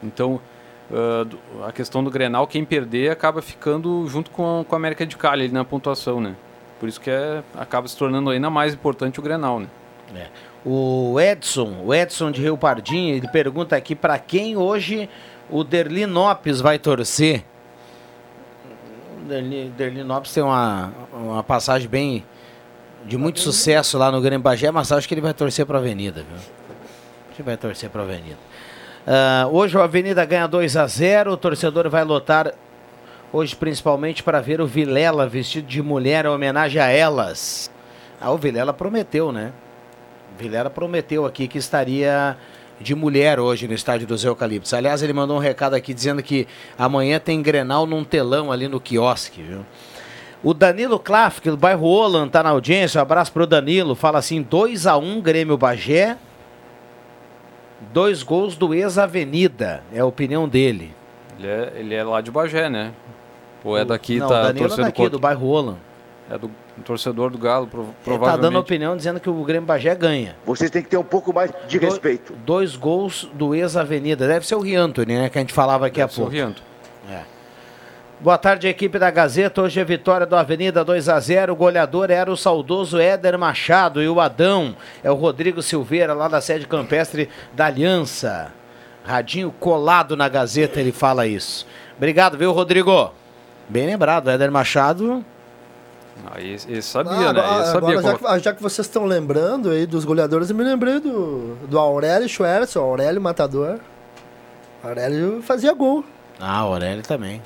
Então, 0.03 0.41
do- 0.89 1.39
a 1.65 1.71
questão 1.71 2.03
do 2.03 2.11
Grenal, 2.11 2.45
quem 2.47 2.65
perder 2.65 3.11
acaba 3.11 3.41
ficando 3.41 4.05
junto 4.09 4.29
com, 4.29 4.65
com 4.67 4.75
a 4.75 4.77
América 4.77 5.05
de 5.05 5.15
Cali 5.15 5.45
ali 5.45 5.53
na 5.53 5.63
pontuação, 5.63 6.19
né? 6.19 6.35
Por 6.79 6.89
isso 6.89 6.99
que 6.99 7.09
é, 7.09 7.43
acaba 7.55 7.87
se 7.87 7.97
tornando 7.97 8.29
ainda 8.29 8.49
mais 8.49 8.73
importante 8.73 9.19
o 9.19 9.23
Grenal, 9.23 9.59
né? 9.59 9.67
É. 10.15 10.27
O 10.65 11.19
Edson, 11.19 11.83
o 11.83 11.93
Edson 11.93 12.31
de 12.31 12.41
Rio 12.41 12.57
Pardinho, 12.57 13.15
ele 13.15 13.27
pergunta 13.27 13.75
aqui 13.75 13.95
para 13.95 14.17
quem 14.17 14.57
hoje 14.57 15.09
o 15.49 15.63
Derli 15.63 16.05
Nopes 16.05 16.59
vai 16.59 16.79
torcer. 16.79 17.43
O 19.21 19.27
Derli, 19.27 19.71
Derli 19.77 20.03
Nopes 20.03 20.33
tem 20.33 20.43
uma, 20.43 20.91
uma 21.13 21.43
passagem 21.43 21.87
bem 21.87 22.25
de 23.05 23.17
muito 23.17 23.39
sucesso 23.39 23.97
lá 23.97 24.11
no 24.11 24.19
Grêmio 24.19 24.41
Bagé, 24.41 24.71
mas 24.71 24.91
acho 24.91 25.07
que 25.07 25.13
ele 25.13 25.21
vai 25.21 25.33
torcer 25.33 25.65
para 25.65 25.77
a 25.77 25.81
Avenida, 25.81 26.23
viu? 26.23 26.39
Que 27.35 27.43
vai 27.43 27.55
torcer 27.57 27.89
para 27.89 28.01
a 28.01 28.05
Avenida. 28.05 28.37
Ah, 29.05 29.47
hoje 29.51 29.77
o 29.77 29.81
Avenida 29.81 30.25
ganha 30.25 30.47
2 30.47 30.75
a 30.77 30.87
0, 30.87 31.31
o 31.31 31.37
torcedor 31.37 31.87
vai 31.89 32.03
lotar 32.03 32.53
hoje 33.35 33.53
principalmente 33.53 34.23
para 34.23 34.39
ver 34.39 34.61
o 34.61 34.65
Vilela 34.65 35.27
vestido 35.27 35.67
de 35.67 35.81
mulher 35.81 36.25
em 36.25 36.29
homenagem 36.29 36.81
a 36.81 36.87
elas. 36.87 37.69
Ah, 38.19 38.31
o 38.31 38.37
Vilela 38.37 38.71
prometeu, 38.71 39.31
né? 39.31 39.51
Vilela 40.39 40.69
prometeu 40.69 41.25
aqui 41.25 41.45
que 41.45 41.57
estaria 41.57 42.37
de 42.79 42.95
mulher 42.95 43.37
hoje 43.37 43.67
no 43.67 43.73
estádio 43.73 44.07
dos 44.07 44.23
Eucaliptos. 44.23 44.73
Aliás, 44.73 45.03
ele 45.03 45.11
mandou 45.11 45.35
um 45.35 45.39
recado 45.39 45.73
aqui 45.73 45.93
dizendo 45.93 46.23
que 46.23 46.47
amanhã 46.77 47.19
tem 47.19 47.41
Grenal 47.41 47.85
num 47.85 48.05
telão 48.05 48.53
ali 48.53 48.69
no 48.69 48.79
quiosque, 48.79 49.41
viu? 49.41 49.65
O 50.41 50.53
Danilo 50.53 50.97
Klafk, 50.97 51.49
do 51.49 51.57
bairro 51.57 51.87
Olan, 51.87 52.29
tá 52.29 52.41
na 52.41 52.51
audiência. 52.51 52.99
Um 52.99 53.01
abraço 53.01 53.33
pro 53.33 53.47
Danilo. 53.47 53.95
Fala 53.95 54.19
assim: 54.19 54.41
2 54.41 54.87
a 54.87 54.95
1 54.97 55.21
Grêmio 55.21 55.57
Bagé. 55.57 56.17
Dois 57.91 58.23
gols 58.23 58.55
do 58.55 58.73
ex-Avenida. 58.73 59.83
É 59.93 59.99
a 59.99 60.05
opinião 60.05 60.47
dele. 60.47 60.93
Ele 61.37 61.47
é, 61.47 61.73
ele 61.75 61.95
é 61.95 62.03
lá 62.03 62.21
de 62.21 62.31
Bagé, 62.31 62.69
né? 62.69 62.93
Ou 63.65 63.77
é 63.77 63.83
daqui, 63.83 64.19
Não, 64.19 64.29
tá 64.29 64.39
o 64.39 64.43
Danilo 64.43 64.65
é 64.65 64.67
torcendo 64.69 64.85
daqui, 64.85 64.97
contra- 64.97 65.09
do 65.11 65.19
bairro 65.19 65.47
Olan. 65.47 65.75
É 66.31 66.37
do 66.37 66.49
torcedor 66.83 67.29
do 67.29 67.37
Galo, 67.37 67.67
pro- 67.67 67.81
Ele 67.81 67.89
tá 67.91 67.95
provavelmente. 68.03 68.41
dando 68.41 68.59
opinião 68.59 68.95
dizendo 68.97 69.19
que 69.19 69.29
o 69.29 69.43
Grêmio 69.43 69.65
Bagé 69.67 69.93
ganha. 69.95 70.35
Vocês 70.45 70.69
têm 70.71 70.81
que 70.81 70.89
ter 70.89 70.97
um 70.97 71.03
pouco 71.03 71.33
mais 71.33 71.51
de 71.67 71.77
Do- 71.79 71.85
respeito. 71.85 72.33
Dois 72.45 72.75
gols 72.75 73.29
do 73.33 73.53
ex-Avenida. 73.53 74.27
Deve 74.27 74.45
ser 74.47 74.55
o 74.55 74.59
Riantoni, 74.59 75.15
né? 75.17 75.29
Que 75.29 75.37
a 75.37 75.41
gente 75.41 75.53
falava 75.53 75.85
aqui 75.87 75.97
Deve 75.97 76.05
há 76.05 76.09
ser 76.09 76.21
o 76.21 76.23
pouco. 76.23 76.31
Rianto. 76.35 76.63
É. 77.09 77.21
Boa 78.19 78.37
tarde, 78.37 78.67
equipe 78.67 78.97
da 78.97 79.11
Gazeta. 79.11 79.61
Hoje 79.61 79.79
é 79.79 79.83
vitória 79.83 80.25
do 80.25 80.35
Avenida 80.35 80.83
2 80.85 81.09
a 81.09 81.19
0 81.19 81.53
O 81.53 81.55
goleador 81.55 82.09
era 82.09 82.31
o 82.31 82.37
saudoso 82.37 82.97
Éder 82.99 83.37
Machado 83.37 84.01
e 84.01 84.07
o 84.07 84.19
Adão 84.19 84.75
é 85.03 85.11
o 85.11 85.15
Rodrigo 85.15 85.61
Silveira, 85.61 86.13
lá 86.13 86.27
da 86.27 86.39
sede 86.41 86.65
campestre 86.65 87.29
da 87.53 87.65
Aliança. 87.67 88.51
Radinho 89.03 89.53
colado 89.59 90.15
na 90.17 90.27
Gazeta, 90.29 90.79
ele 90.79 90.91
fala 90.91 91.27
isso. 91.27 91.67
Obrigado, 91.97 92.37
viu, 92.37 92.51
Rodrigo? 92.51 93.11
Bem 93.67 93.85
lembrado, 93.87 94.29
Éder 94.29 94.51
Machado. 94.51 95.23
Ah, 96.25 96.39
esse, 96.41 96.71
esse 96.71 96.87
sabia, 96.87 97.29
Ah, 97.29 97.33
né? 97.33 97.41
Esse 97.61 97.71
sabia 97.71 97.89
agora, 97.89 98.01
já, 98.01 98.17
como- 98.17 98.33
que, 98.33 98.39
já 98.39 98.53
que 98.53 98.61
vocês 98.63 98.87
estão 98.87 99.05
lembrando 99.05 99.69
aí 99.69 99.85
dos 99.85 100.05
goleadores, 100.05 100.49
eu 100.49 100.55
me 100.55 100.63
lembrei 100.63 100.99
do, 100.99 101.55
do 101.67 101.77
Aurélio 101.77 102.27
Schwertz, 102.29 102.75
o 102.75 102.79
Aurélio 102.79 103.21
Matador. 103.21 103.79
Aurélio 104.83 105.41
fazia 105.41 105.73
gol. 105.73 106.05
Ah, 106.39 106.57
Aurélio 106.59 107.03
também. 107.03 107.41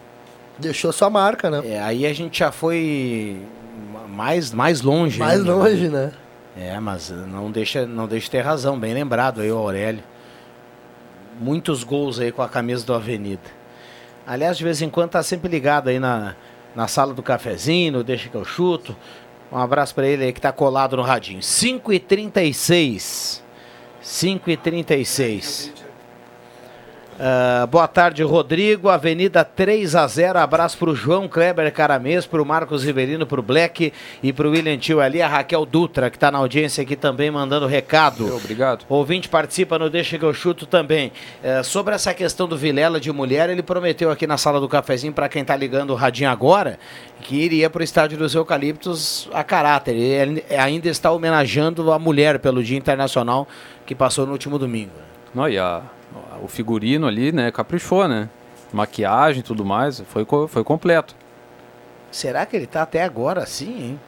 Deixou 0.58 0.92
sua 0.92 1.10
marca, 1.10 1.50
né? 1.50 1.62
É, 1.66 1.80
aí 1.82 2.06
a 2.06 2.14
gente 2.14 2.40
já 2.40 2.52
foi 2.52 3.42
mais, 4.10 4.52
mais 4.52 4.82
longe. 4.82 5.18
Mais 5.20 5.40
ainda, 5.40 5.56
longe, 5.56 5.88
né? 5.88 6.12
É, 6.58 6.78
mas 6.80 7.10
não 7.10 7.50
deixa, 7.50 7.86
não 7.88 8.08
deixa 8.08 8.26
de 8.26 8.32
ter 8.32 8.42
razão, 8.42 8.78
bem 8.78 8.94
lembrado 8.94 9.40
aí 9.42 9.52
o 9.52 9.58
Aurélio. 9.58 10.04
Muitos 11.40 11.84
gols 11.86 12.20
aí 12.20 12.32
com 12.32 12.42
a 12.42 12.50
camisa 12.50 12.86
do 12.86 12.94
Avenida. 12.94 13.42
Aliás, 14.30 14.58
de 14.60 14.64
vez 14.64 14.80
em 14.80 14.92
quando 14.92 15.10
tá 15.10 15.24
sempre 15.24 15.50
ligado 15.50 15.88
aí 15.88 15.98
na, 15.98 16.36
na 16.76 16.88
sala 16.88 17.16
do 17.16 17.24
cafezinho, 17.24 18.04
deixa 18.04 18.30
que 18.30 18.36
eu 18.36 18.46
chuto. 18.46 18.96
Um 19.52 19.58
abraço 19.58 19.96
para 19.96 20.08
ele 20.08 20.24
aí 20.24 20.32
que 20.32 20.40
tá 20.40 20.52
colado 20.52 20.96
no 20.96 21.02
radinho. 21.02 21.40
5h36. 21.40 23.42
5h36. 24.04 25.72
Uh, 27.20 27.68
boa 27.68 27.86
tarde, 27.86 28.24
Rodrigo. 28.24 28.88
Avenida 28.88 29.44
3 29.44 29.94
a 29.94 30.08
0 30.08 30.40
Abraço 30.40 30.78
para 30.78 30.90
o 30.90 30.96
João 30.96 31.28
Kleber 31.28 31.70
Caramês, 31.74 32.26
para 32.26 32.42
o 32.42 32.46
Marcos 32.46 32.86
Riverino, 32.86 33.28
para 33.28 33.42
o 33.42 33.44
Black 33.44 33.92
e 34.24 34.32
para 34.32 34.48
o 34.48 34.52
William 34.52 34.78
Tio 34.78 35.02
ali. 35.02 35.22
A 35.22 35.28
Raquel 35.28 35.66
Dutra, 35.66 36.10
que 36.10 36.16
está 36.16 36.32
na 36.32 36.38
audiência 36.38 36.82
aqui 36.82 36.96
também, 36.96 37.30
mandando 37.30 37.68
recado. 37.68 38.34
Obrigado. 38.34 38.86
Ouvinte 38.88 39.28
participa 39.28 39.78
no 39.78 39.90
Deixa 39.90 40.18
que 40.18 40.24
eu 40.24 40.34
chuto 40.34 40.66
também. 40.66 41.12
Uh, 41.44 41.62
sobre 41.62 41.94
essa 41.94 42.14
questão 42.14 42.48
do 42.48 42.58
Vilela 42.58 43.02
de 43.02 43.12
mulher, 43.12 43.50
ele 43.50 43.62
prometeu 43.62 44.10
aqui 44.10 44.26
na 44.26 44.38
sala 44.38 44.58
do 44.62 44.70
cafezinho, 44.70 45.12
para 45.12 45.28
quem 45.28 45.42
está 45.42 45.58
ligando 45.58 45.90
o 45.90 45.96
radinho 45.96 46.30
agora, 46.30 46.80
que 47.20 47.36
iria 47.36 47.70
para 47.70 47.82
o 47.82 47.84
estádio 47.84 48.18
dos 48.18 48.34
Eucaliptos 48.34 49.30
a 49.34 49.44
caráter. 49.44 49.94
É, 49.94 50.22
ele 50.22 50.46
ainda 50.58 50.88
está 50.88 51.12
homenageando 51.12 51.92
a 51.92 52.00
mulher 52.00 52.40
pelo 52.40 52.64
Dia 52.64 52.78
Internacional 52.78 53.46
que 53.86 53.94
passou 53.94 54.26
no 54.26 54.32
último 54.32 54.58
domingo. 54.58 54.94
Não, 55.36 55.50
e 55.50 55.60
a 55.60 55.84
o 56.44 56.48
figurino 56.48 57.08
ali, 57.08 57.32
né, 57.32 57.52
caprichou, 57.52 58.08
né? 58.08 58.30
Maquiagem 58.72 59.40
e 59.40 59.44
tudo 59.44 59.66
mais, 59.66 60.00
foi, 60.02 60.26
foi 60.48 60.64
completo. 60.64 61.16
Será 62.12 62.46
que 62.46 62.56
ele 62.56 62.68
tá 62.68 62.84
até 62.84 63.04
agora 63.04 63.42
assim, 63.44 63.84
hein? 63.84 64.00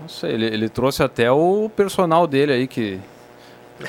Não 0.00 0.08
sei, 0.08 0.32
ele, 0.32 0.46
ele 0.46 0.68
trouxe 0.68 1.02
até 1.02 1.30
o 1.30 1.70
personal 1.74 2.26
dele 2.26 2.52
aí, 2.52 2.66
que, 2.66 2.98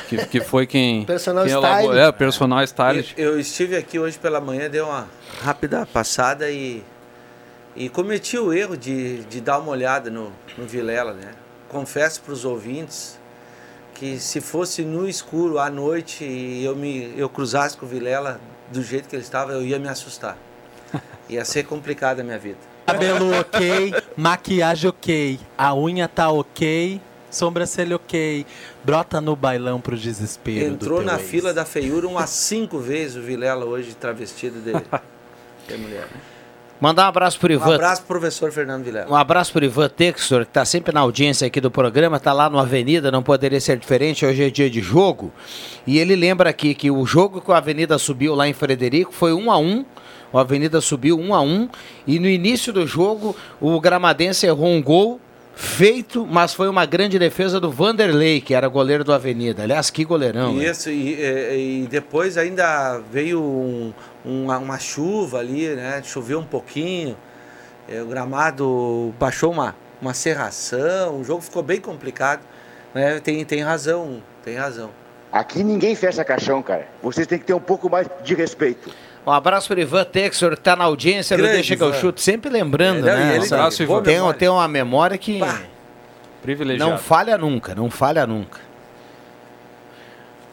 que, 0.09 0.17
que 0.27 0.41
foi 0.41 0.65
quem... 0.67 1.03
Personal 1.05 1.45
quem 1.45 1.53
stylist. 1.53 1.79
elaborou- 1.79 2.01
É, 2.01 2.09
o 2.09 2.13
personal 2.13 2.63
stylist. 2.63 3.13
Eu, 3.17 3.33
eu 3.33 3.39
estive 3.39 3.75
aqui 3.77 3.97
hoje 3.97 4.17
pela 4.19 4.39
manhã, 4.41 4.69
dei 4.69 4.81
uma 4.81 5.07
rápida 5.41 5.85
passada 5.85 6.49
e, 6.51 6.83
e 7.75 7.87
cometi 7.89 8.37
o 8.37 8.51
erro 8.53 8.75
de, 8.77 9.19
de 9.25 9.39
dar 9.41 9.59
uma 9.59 9.71
olhada 9.71 10.09
no, 10.09 10.31
no 10.57 10.65
Vilela, 10.65 11.13
né? 11.13 11.31
Confesso 11.69 12.21
para 12.21 12.33
os 12.33 12.43
ouvintes 12.45 13.17
que 14.03 14.19
se 14.19 14.41
fosse 14.41 14.81
no 14.81 15.07
escuro 15.07 15.57
à 15.59 15.69
noite 15.69 16.25
e 16.25 16.65
eu 16.65 16.75
me 16.75 17.13
eu 17.15 17.29
cruzasse 17.29 17.77
com 17.77 17.85
o 17.85 17.89
Vilela 17.89 18.37
do 18.69 18.83
jeito 18.83 19.07
que 19.07 19.15
ele 19.15 19.23
estava, 19.23 19.53
eu 19.53 19.63
ia 19.65 19.79
me 19.79 19.87
assustar. 19.87 20.37
Ia 21.29 21.45
ser 21.45 21.63
complicada 21.63 22.21
a 22.21 22.23
minha 22.25 22.37
vida. 22.37 22.57
Cabelo 22.85 23.31
ok, 23.39 23.93
maquiagem 24.17 24.89
ok, 24.89 25.39
a 25.57 25.73
unha 25.73 26.09
tá 26.09 26.29
ok, 26.29 26.99
sobrancelha 27.31 27.95
ok, 27.95 28.45
brota 28.83 29.21
no 29.21 29.37
bailão 29.37 29.79
pro 29.79 29.97
desespero. 29.97 30.73
Entrou 30.73 31.01
na 31.01 31.13
ex. 31.13 31.21
fila 31.21 31.53
da 31.53 31.63
feiura 31.63 32.05
umas 32.05 32.29
cinco 32.29 32.79
vezes 32.79 33.15
o 33.15 33.21
Vilela 33.21 33.63
hoje 33.63 33.95
travestido 33.95 34.59
de, 34.59 34.73
de 34.73 35.77
mulher. 35.77 36.09
Mandar 36.81 37.05
um 37.05 37.07
abraço 37.09 37.39
pro 37.39 37.49
Um 37.51 37.55
Ivan. 37.55 37.75
abraço 37.75 38.01
pro 38.03 38.19
professor 38.19 38.51
Fernando 38.51 38.83
Vilela. 38.83 39.09
Um 39.09 39.15
abraço 39.15 39.53
para 39.53 39.63
Ivan 39.65 39.87
Textor, 39.87 40.41
que 40.43 40.49
está 40.49 40.65
sempre 40.65 40.93
na 40.93 40.99
audiência 40.99 41.47
aqui 41.47 41.61
do 41.61 41.71
programa, 41.71 42.17
está 42.17 42.33
lá 42.33 42.49
no 42.49 42.59
Avenida, 42.59 43.09
não 43.09 43.23
poderia 43.23 43.61
ser 43.61 43.77
diferente, 43.77 44.25
hoje 44.25 44.43
é 44.43 44.49
dia 44.49 44.69
de 44.69 44.81
jogo. 44.81 45.31
E 45.87 45.97
ele 45.97 46.15
lembra 46.15 46.49
aqui 46.49 46.73
que 46.75 46.91
o 46.91 47.05
jogo 47.05 47.39
que 47.39 47.49
o 47.49 47.53
Avenida 47.53 47.97
subiu 47.97 48.35
lá 48.35 48.47
em 48.49 48.53
Frederico 48.53 49.13
foi 49.13 49.31
1 49.33 49.49
a 49.51 49.57
1 49.57 49.85
o 50.33 50.37
Avenida 50.39 50.81
subiu 50.81 51.17
1 51.19 51.33
a 51.35 51.41
1 51.41 51.69
e 52.07 52.17
no 52.19 52.27
início 52.27 52.73
do 52.73 52.87
jogo 52.87 53.35
o 53.61 53.79
Gramadense 53.79 54.47
errou 54.47 54.67
um 54.67 54.81
gol 54.81 55.21
feito, 55.55 56.25
mas 56.25 56.51
foi 56.55 56.67
uma 56.67 56.83
grande 56.87 57.19
defesa 57.19 57.59
do 57.59 57.69
Vanderlei, 57.69 58.41
que 58.41 58.55
era 58.55 58.67
goleiro 58.67 59.03
do 59.03 59.13
Avenida. 59.13 59.61
Aliás, 59.61 59.91
que 59.91 60.03
goleirão. 60.03 60.51
né? 60.55 60.65
Isso, 60.71 60.89
e, 60.89 61.13
e- 61.13 61.83
e 61.83 61.87
depois 61.87 62.35
ainda 62.39 62.99
veio 63.11 63.39
um- 63.39 63.93
uma, 64.25 64.57
uma 64.57 64.79
chuva 64.79 65.39
ali, 65.39 65.67
né? 65.69 66.01
Choveu 66.03 66.39
um 66.39 66.45
pouquinho, 66.45 67.17
é, 67.89 68.01
o 68.01 68.05
gramado 68.05 69.13
baixou 69.19 69.51
uma, 69.51 69.75
uma 70.01 70.13
serração, 70.13 71.19
o 71.19 71.23
jogo 71.23 71.41
ficou 71.41 71.61
bem 71.63 71.79
complicado. 71.81 72.41
Né? 72.93 73.19
Tem, 73.19 73.43
tem 73.43 73.61
razão, 73.61 74.21
tem 74.43 74.55
razão. 74.55 74.89
Aqui 75.31 75.63
ninguém 75.63 75.95
fecha 75.95 76.23
caixão, 76.23 76.61
cara. 76.61 76.87
Vocês 77.01 77.25
têm 77.25 77.39
que 77.39 77.45
ter 77.45 77.53
um 77.55 77.59
pouco 77.59 77.89
mais 77.89 78.07
de 78.23 78.35
respeito. 78.35 78.91
Um 79.25 79.31
abraço 79.31 79.67
para 79.69 79.81
Ivan 79.81 80.03
Texor, 80.03 80.51
que 80.51 80.57
está 80.59 80.75
na 80.75 80.83
audiência 80.83 81.35
do 81.37 81.43
Deixa 81.43 81.75
que 81.75 81.81
eu 81.81 81.93
chuto, 81.93 82.19
sempre 82.21 82.51
lembrando, 82.51 83.07
É, 83.07 83.15
né? 83.15 83.35
ele- 83.37 83.45
Sabe? 83.47 83.61
Abraço, 83.61 83.81
Ivan. 83.83 84.03
tem, 84.03 84.33
tem 84.33 84.49
uma 84.49 84.67
memória 84.67 85.17
que 85.17 85.39
Privilegiado. 86.41 86.91
não 86.91 86.97
falha 86.97 87.37
nunca, 87.37 87.73
não 87.73 87.89
falha 87.89 88.27
nunca. 88.27 88.59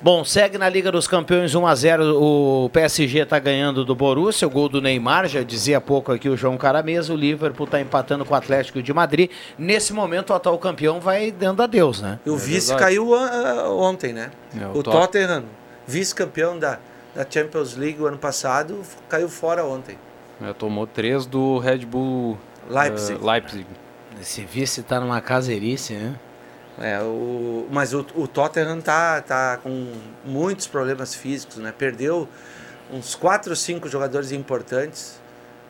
Bom, 0.03 0.25
segue 0.25 0.57
na 0.57 0.67
Liga 0.67 0.91
dos 0.91 1.07
Campeões 1.07 1.55
1 1.55 1.67
a 1.67 1.75
0 1.75 2.17
o 2.19 2.71
PSG 2.71 3.19
está 3.19 3.39
ganhando 3.39 3.85
do 3.85 3.95
Borussia, 3.95 4.49
o 4.49 4.51
gol 4.51 4.67
do 4.67 4.81
Neymar, 4.81 5.29
já 5.29 5.43
dizia 5.43 5.77
há 5.77 5.81
pouco 5.81 6.11
aqui 6.11 6.27
o 6.27 6.35
João 6.39 6.57
Caramesa, 6.57 7.13
o 7.13 7.17
Liverpool 7.17 7.67
está 7.67 7.79
empatando 7.79 8.25
com 8.25 8.33
o 8.33 8.37
Atlético 8.37 8.83
de 8.83 8.95
Madrid. 8.95 9.31
Nesse 9.59 9.93
momento 9.93 10.31
o 10.31 10.33
atual 10.35 10.59
campeão 10.59 11.01
vai 11.01 11.31
dando 11.31 11.63
adeus, 11.63 12.01
né? 12.01 12.19
E 12.25 12.31
o 12.31 12.37
vice 12.39 12.75
caiu 12.77 13.15
ah, 13.15 13.69
ontem, 13.71 14.15
né? 14.15 14.31
É, 14.59 14.65
o 14.69 14.79
o 14.79 14.83
Tot- 14.83 14.97
Tottenham, 14.97 15.45
vice-campeão 15.87 16.59
da, 16.59 16.79
da 17.15 17.27
Champions 17.29 17.77
League 17.77 18.01
o 18.01 18.07
ano 18.07 18.17
passado, 18.17 18.81
caiu 19.07 19.29
fora 19.29 19.67
ontem. 19.67 19.99
É, 20.43 20.51
tomou 20.55 20.87
três 20.87 21.27
do 21.27 21.59
Red 21.59 21.85
Bull 21.85 22.39
Leipzig. 22.71 23.19
eh, 23.23 23.27
Leipzig. 23.33 23.67
Esse 24.19 24.43
vice 24.47 24.81
está 24.81 24.99
numa 24.99 25.21
caseirice, 25.21 25.93
né? 25.93 26.15
É, 26.81 26.99
o, 27.03 27.67
mas 27.71 27.93
o, 27.93 28.05
o 28.15 28.27
Tottenham 28.27 28.81
tá, 28.81 29.21
tá 29.21 29.59
com 29.63 29.93
muitos 30.25 30.67
problemas 30.67 31.15
físicos, 31.15 31.59
né? 31.59 31.73
Perdeu 31.77 32.27
uns 32.93 33.15
4 33.15 33.51
ou 33.51 33.57
5 33.57 33.89
jogadores 33.89 34.33
importantes 34.33 35.21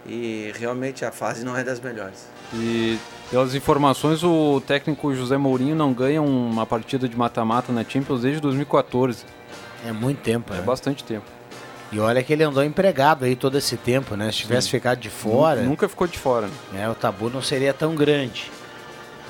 e 0.06 0.52
realmente 0.58 1.04
a 1.04 1.10
fase 1.10 1.44
não 1.44 1.56
é 1.56 1.64
das 1.64 1.80
melhores. 1.80 2.26
E 2.54 2.98
pelas 3.30 3.54
informações, 3.54 4.22
o 4.22 4.60
técnico 4.66 5.14
José 5.14 5.36
Mourinho 5.36 5.74
não 5.74 5.92
ganha 5.92 6.22
uma 6.22 6.64
partida 6.64 7.08
de 7.08 7.16
mata-mata 7.16 7.72
na 7.72 7.84
Champions 7.84 8.22
desde 8.22 8.40
2014. 8.40 9.24
É 9.84 9.92
muito 9.92 10.20
tempo, 10.22 10.52
É 10.52 10.56
né? 10.58 10.62
bastante 10.62 11.02
tempo. 11.04 11.26
E 11.92 11.98
olha 11.98 12.22
que 12.22 12.32
ele 12.32 12.44
andou 12.44 12.62
empregado 12.62 13.24
aí 13.24 13.34
todo 13.34 13.58
esse 13.58 13.76
tempo, 13.76 14.14
né? 14.14 14.30
Se 14.30 14.38
tivesse 14.38 14.66
Sim. 14.68 14.70
ficado 14.72 14.98
de 15.00 15.10
fora. 15.10 15.60
Nunca 15.62 15.88
ficou 15.88 16.06
de 16.06 16.16
fora. 16.18 16.46
né? 16.46 16.52
né, 16.72 16.88
o 16.88 16.94
tabu 16.94 17.28
não 17.30 17.42
seria 17.42 17.74
tão 17.74 17.96
grande. 17.96 18.50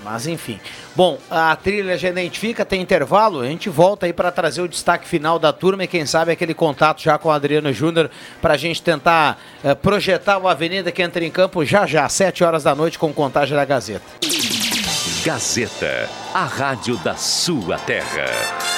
Mas 0.05 0.27
enfim. 0.27 0.59
Bom, 0.97 1.19
a 1.31 1.55
trilha 1.57 1.97
já 1.97 2.09
identifica, 2.09 2.65
tem 2.65 2.81
intervalo. 2.81 3.41
A 3.41 3.47
gente 3.47 3.69
volta 3.69 4.07
aí 4.07 4.13
para 4.13 4.31
trazer 4.31 4.63
o 4.63 4.69
destaque 4.69 5.07
final 5.07 5.39
da 5.39 5.53
turma 5.53 5.85
e 5.85 5.87
quem 5.87 6.07
sabe 6.07 6.33
aquele 6.33 6.55
contato 6.55 7.03
já 7.03 7.19
com 7.19 7.29
o 7.29 7.33
Adriano 7.33 7.73
Júnior 7.73 8.11
para 8.41 8.55
a 8.55 8.57
gente 8.57 8.83
tentar 8.83 9.39
eh, 9.63 9.75
projetar 9.75 10.39
o 10.39 10.49
Avenida 10.49 10.91
que 10.91 11.03
entra 11.03 11.25
em 11.25 11.31
campo 11.31 11.65
já 11.65 11.87
já, 11.87 12.09
7 12.09 12.43
horas 12.45 12.63
da 12.65 12.75
noite 12.75 12.99
com 12.99 13.13
contagem 13.13 13.57
da 13.57 13.65
Gazeta. 13.65 14.05
Gazeta, 15.25 16.09
a 16.33 16.45
rádio 16.45 16.97
da 16.99 17.15
sua 17.15 17.79
terra. 17.79 18.70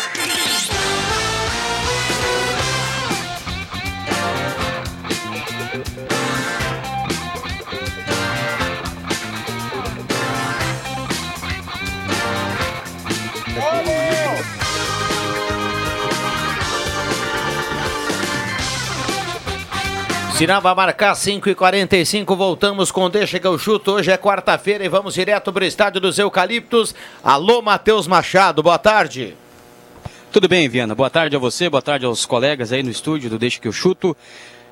Sinal 20.43 20.61
vai 20.61 20.75
marcar 20.75 21.15
5 21.15 21.51
e 21.51 21.55
45 21.55 22.35
voltamos 22.35 22.91
com 22.91 23.09
Deixa 23.09 23.39
que 23.39 23.47
eu 23.47 23.57
chuto. 23.57 23.93
Hoje 23.93 24.11
é 24.11 24.19
quarta-feira 24.19 24.85
e 24.85 24.89
vamos 24.89 25.15
direto 25.15 25.53
para 25.53 25.63
o 25.63 25.67
estádio 25.69 26.01
dos 26.01 26.19
Eucaliptos. 26.19 26.97
Alô, 27.23 27.63
Matheus 27.63 28.09
Machado, 28.09 28.61
boa 28.61 28.77
tarde. 28.77 29.37
Tudo 30.33 30.49
bem, 30.49 30.69
Viana? 30.69 30.97
Boa 30.97 31.09
tarde 31.09 31.37
a 31.37 31.39
você, 31.39 31.71
boa 31.71 31.81
tarde 31.81 32.07
aos 32.07 32.27
colegas 32.27 32.73
aí 32.73 32.83
no 32.83 32.91
estúdio 32.91 33.31
do 33.31 33.39
Deixa 33.39 33.61
que 33.61 33.69
eu 33.69 33.73
chuto. 33.73 34.17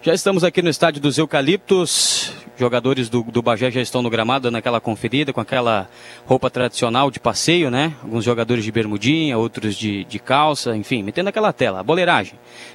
Já 0.02 0.14
estamos 0.14 0.42
aqui 0.44 0.62
no 0.62 0.70
estádio 0.70 0.98
dos 0.98 1.18
Eucaliptos. 1.18 2.32
Jogadores 2.56 3.10
do, 3.10 3.22
do 3.22 3.42
Bagé 3.42 3.70
já 3.70 3.82
estão 3.82 4.00
no 4.00 4.08
gramado 4.08 4.50
naquela 4.50 4.80
conferida, 4.80 5.30
com 5.30 5.42
aquela 5.42 5.90
roupa 6.24 6.48
tradicional 6.48 7.10
de 7.10 7.20
passeio, 7.20 7.70
né? 7.70 7.92
Alguns 8.02 8.24
jogadores 8.24 8.64
de 8.64 8.72
bermudinha, 8.72 9.36
outros 9.36 9.76
de, 9.76 10.04
de 10.04 10.18
calça, 10.18 10.74
enfim, 10.74 11.02
metendo 11.02 11.28
aquela 11.28 11.52
tela, 11.52 11.80
a 11.80 11.82
boleiragem. 11.82 12.32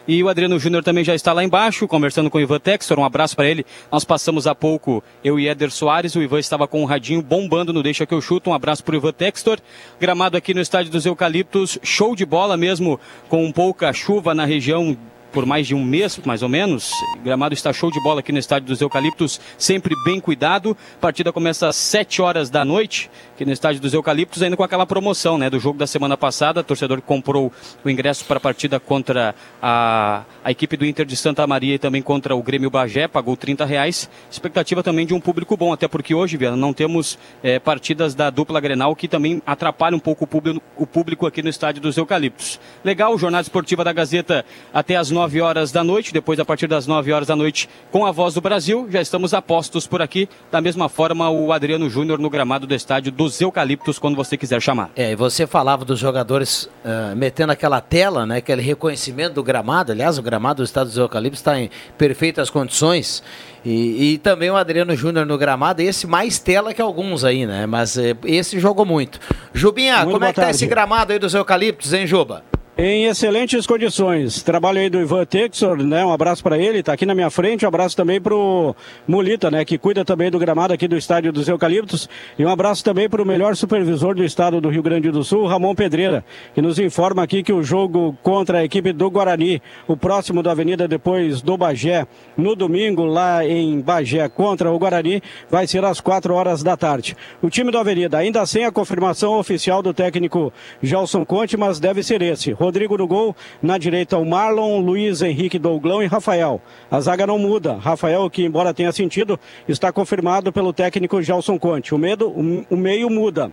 E 0.08 0.22
o 0.24 0.30
Adriano 0.30 0.60
Júnior 0.60 0.84
também 0.84 1.04
já 1.04 1.16
está 1.16 1.34
lá 1.34 1.44
embaixo, 1.44 1.88
conversando 1.88 2.30
com 2.30 2.38
o 2.38 2.42
Ivan 2.42 2.60
Textor. 2.60 3.00
Um 3.00 3.06
abraço 3.06 3.36
para 3.36 3.48
ele. 3.48 3.66
Nós 3.92 4.06
passamos 4.06 4.46
há 4.46 4.54
pouco, 4.54 5.04
eu 5.24 5.40
e 5.40 5.48
Éder 5.48 5.72
Soares. 5.72 6.16
O 6.16 6.22
Ivan 6.22 6.40
estava 6.40 6.68
com 6.68 6.84
um 6.84 6.86
radinho 6.86 7.24
bombando 7.24 7.74
no 7.74 7.82
Deixa 7.82 8.06
que 8.06 8.14
eu 8.14 8.22
chuto. 8.22 8.52
Um 8.52 8.54
abraço 8.54 8.84
para 8.84 8.94
o 8.94 8.98
Ivan 8.98 9.14
Textor. 9.14 9.58
Gramado 10.00 10.38
aqui 10.38 10.54
no 10.54 10.62
estádio 10.62 10.92
dos 10.92 11.08
Eucaliptos, 11.08 11.80
show 11.82 12.16
de 12.16 12.26
bola 12.26 12.56
mesmo, 12.56 13.00
com 13.30 13.52
pouca 13.52 13.92
chuva 13.94 14.36
na 14.36 14.46
região 14.46 14.96
por 15.36 15.46
mais 15.46 15.68
de 15.68 15.76
um 15.76 15.84
mês, 15.84 16.18
mais 16.24 16.42
ou 16.42 16.48
menos. 16.48 16.94
O 17.18 17.20
gramado 17.20 17.54
está 17.54 17.74
show 17.74 17.92
de 17.92 18.02
bola 18.02 18.22
aqui 18.22 18.32
no 18.32 18.40
Estádio 18.40 18.70
dos 18.70 18.80
Eucaliptos, 18.80 19.42
sempre 19.58 19.94
bem 20.06 20.18
cuidado. 20.18 20.78
A 20.96 21.02
partida 21.02 21.34
começa 21.34 21.68
às 21.68 21.76
7 21.76 22.22
horas 22.22 22.50
da 22.50 22.64
noite, 22.64 23.12
aqui 23.34 23.44
no 23.44 23.52
Estádio 23.52 23.82
dos 23.82 23.94
Eucaliptos, 23.94 24.42
ainda 24.42 24.56
com 24.56 24.64
aquela 24.64 24.86
promoção, 24.86 25.38
né, 25.38 25.50
do 25.50 25.60
jogo 25.60 25.78
da 25.78 25.86
semana 25.86 26.16
passada. 26.16 26.62
O 26.62 26.64
torcedor 26.64 27.02
comprou 27.02 27.52
o 27.84 27.90
ingresso 27.90 28.24
para 28.24 28.38
a 28.38 28.40
partida 28.40 28.80
contra 28.80 29.36
a, 29.62 30.24
a 30.42 30.52
equipe 30.52 30.78
do 30.78 30.86
Inter 30.86 31.06
de 31.06 31.18
Santa 31.18 31.46
Maria 31.46 31.76
e 31.76 31.80
também 31.80 32.02
contra 32.02 32.34
o 32.34 32.42
Grêmio 32.42 32.70
Bagé, 32.70 33.06
pagou 33.06 33.36
30 33.36 33.66
reais. 33.66 34.10
Expectativa 34.32 34.82
também 34.82 35.06
de 35.06 35.14
um 35.14 35.20
público 35.20 35.58
bom, 35.58 35.74
até 35.74 35.86
porque 35.86 36.16
hoje, 36.16 36.38
Viana, 36.38 36.56
não 36.56 36.72
temos 36.72 37.20
é, 37.44 37.60
partidas 37.60 38.16
da 38.16 38.30
dupla 38.30 38.62
Grenal 38.62 38.96
que 38.96 39.10
também 39.10 39.42
atrapalham 39.46 39.98
um 39.98 40.00
pouco 40.00 40.24
o 40.24 40.28
público, 40.28 40.62
o 40.78 40.88
público 40.88 41.28
aqui 41.28 41.44
no 41.44 41.50
Estádio 41.50 41.82
dos 41.82 41.98
Eucaliptos. 41.98 42.58
Legal, 42.86 43.18
Jornada 43.18 43.42
Esportiva 43.42 43.84
da 43.84 43.92
Gazeta 43.92 44.46
até 44.74 44.96
às 44.96 45.12
9 45.12 45.25
horas 45.42 45.72
da 45.72 45.84
noite, 45.84 46.14
depois 46.14 46.40
a 46.40 46.46
partir 46.46 46.68
das 46.68 46.88
9 46.88 47.12
horas 47.12 47.28
da 47.28 47.36
noite 47.36 47.68
com 47.92 48.06
a 48.06 48.12
Voz 48.12 48.34
do 48.34 48.42
Brasil, 48.42 48.88
já 48.90 49.02
estamos 49.02 49.34
a 49.34 49.42
postos 49.42 49.88
por 49.88 50.02
aqui, 50.02 50.30
da 50.52 50.62
mesma 50.62 50.88
forma 50.88 51.30
o 51.30 51.52
Adriano 51.52 51.90
Júnior 51.90 52.20
no 52.20 52.30
gramado 52.30 52.66
do 52.68 52.74
Estádio 52.76 53.12
dos 53.12 53.42
Eucaliptos, 53.42 54.00
quando 54.00 54.16
você 54.16 54.38
quiser 54.38 54.62
chamar. 54.62 54.92
É, 54.96 55.12
e 55.12 55.16
você 55.16 55.48
falava 55.48 55.84
dos 55.84 56.00
jogadores 56.00 56.64
uh, 56.64 57.16
metendo 57.16 57.52
aquela 57.52 57.82
tela, 57.82 58.26
né, 58.26 58.38
aquele 58.38 58.62
reconhecimento 58.62 59.34
do 59.34 59.44
gramado, 59.44 59.92
aliás, 59.92 60.18
o 60.18 60.22
gramado 60.22 60.62
do 60.62 60.66
Estádio 60.66 60.90
dos 60.90 60.98
Eucaliptos 60.98 61.40
está 61.40 61.60
em 61.60 61.70
perfeitas 61.98 62.50
condições, 62.50 63.24
e, 63.66 64.14
e, 64.14 64.18
também 64.20 64.52
o 64.52 64.56
Adriano 64.56 64.96
Júnior 64.96 65.26
no 65.26 65.40
gramado, 65.40 65.82
esse 65.82 66.06
mais 66.06 66.38
tela 66.38 66.72
que 66.72 66.80
alguns 66.80 67.24
aí, 67.24 67.48
né? 67.48 67.66
Mas 67.66 67.98
eh, 67.98 68.16
esse 68.24 68.60
jogou 68.60 68.86
muito. 68.86 69.20
Jubinha, 69.56 70.04
muito 70.04 70.12
como 70.12 70.26
é 70.26 70.32
que 70.32 70.40
tá 70.40 70.52
esse 70.52 70.68
gramado 70.68 71.12
aí 71.12 71.18
dos 71.18 71.34
eucaliptos, 71.34 71.92
hein, 71.92 72.06
Juba? 72.06 72.44
Em 72.78 73.06
excelentes 73.06 73.66
condições. 73.66 74.44
Trabalho 74.44 74.80
aí 74.80 74.90
do 74.90 75.00
Ivan 75.00 75.24
Texor, 75.24 75.78
né? 75.82 76.04
Um 76.04 76.12
abraço 76.12 76.44
para 76.44 76.58
ele, 76.58 76.84
tá 76.84 76.92
aqui 76.92 77.06
na 77.06 77.16
minha 77.16 77.30
frente. 77.30 77.64
Um 77.64 77.70
abraço 77.70 77.96
também 77.96 78.20
pro 78.20 78.76
Mulita, 79.08 79.50
né? 79.50 79.64
Que 79.64 79.78
cuida 79.78 80.04
também 80.04 80.30
do 80.30 80.38
gramado 80.38 80.74
aqui 80.74 80.86
do 80.86 80.98
estádio 80.98 81.32
dos 81.32 81.48
Eucaliptos. 81.48 82.10
E 82.38 82.46
um 82.46 82.50
abraço 82.50 82.84
também 82.84 83.08
para 83.08 83.22
o 83.22 83.26
melhor 83.26 83.56
supervisor 83.56 84.14
do 84.14 84.26
estado 84.26 84.60
do 84.60 84.68
Rio 84.68 84.84
Grande 84.84 85.10
do 85.10 85.24
Sul, 85.24 85.48
Ramon 85.48 85.74
Pedreira, 85.74 86.26
que 86.54 86.62
nos 86.62 86.78
informa 86.78 87.24
aqui 87.24 87.44
que 87.44 87.54
o 87.54 87.64
jogo 87.64 88.14
contra 88.22 88.58
a 88.58 88.66
equipe 88.66 88.92
do 88.92 89.10
Guarani, 89.10 89.62
o 89.88 89.96
próximo 89.96 90.44
da 90.44 90.52
Avenida 90.52 90.86
depois 90.86 91.42
do 91.42 91.56
Bagé, 91.56 92.06
no 92.36 92.58
domingo 92.58 93.06
lá 93.06 93.46
em 93.46 93.80
Bagé 93.80 94.28
contra 94.28 94.70
o 94.70 94.78
Guarani, 94.78 95.24
vai 95.50 95.66
ser 95.66 95.86
às 95.86 96.02
quatro 96.02 96.34
horas 96.34 96.62
da 96.62 96.76
tarde. 96.76 97.16
O 97.42 97.50
time 97.50 97.72
do 97.72 97.78
Avenida 97.78 98.18
ainda 98.18 98.46
sem 98.46 98.66
a 98.66 98.72
confirmação 98.72 99.40
oficial 99.40 99.82
do 99.82 99.94
técnico 99.94 100.52
Gelson 100.84 101.24
Conte, 101.24 101.56
mas 101.56 101.80
deve 101.80 102.04
ser 102.04 102.22
esse. 102.22 102.52
Rodrigo 102.66 102.98
no 102.98 103.06
gol, 103.06 103.36
na 103.62 103.78
direita 103.78 104.18
o 104.18 104.26
Marlon, 104.26 104.80
Luiz 104.80 105.22
Henrique 105.22 105.60
Douglão 105.60 106.02
e 106.02 106.08
Rafael. 106.08 106.60
A 106.90 107.00
zaga 107.00 107.28
não 107.28 107.38
muda. 107.38 107.76
Rafael, 107.76 108.28
que 108.30 108.44
embora 108.44 108.74
tenha 108.74 108.92
sentido, 108.92 109.40
está 109.68 109.92
confirmado 109.92 110.52
pelo 110.52 110.74
técnico 110.74 111.22
Gelson 111.22 111.60
Conte. 111.60 111.94
O, 111.94 111.98
medo, 111.98 112.30
o 112.30 112.76
meio 112.76 113.08
muda 113.10 113.52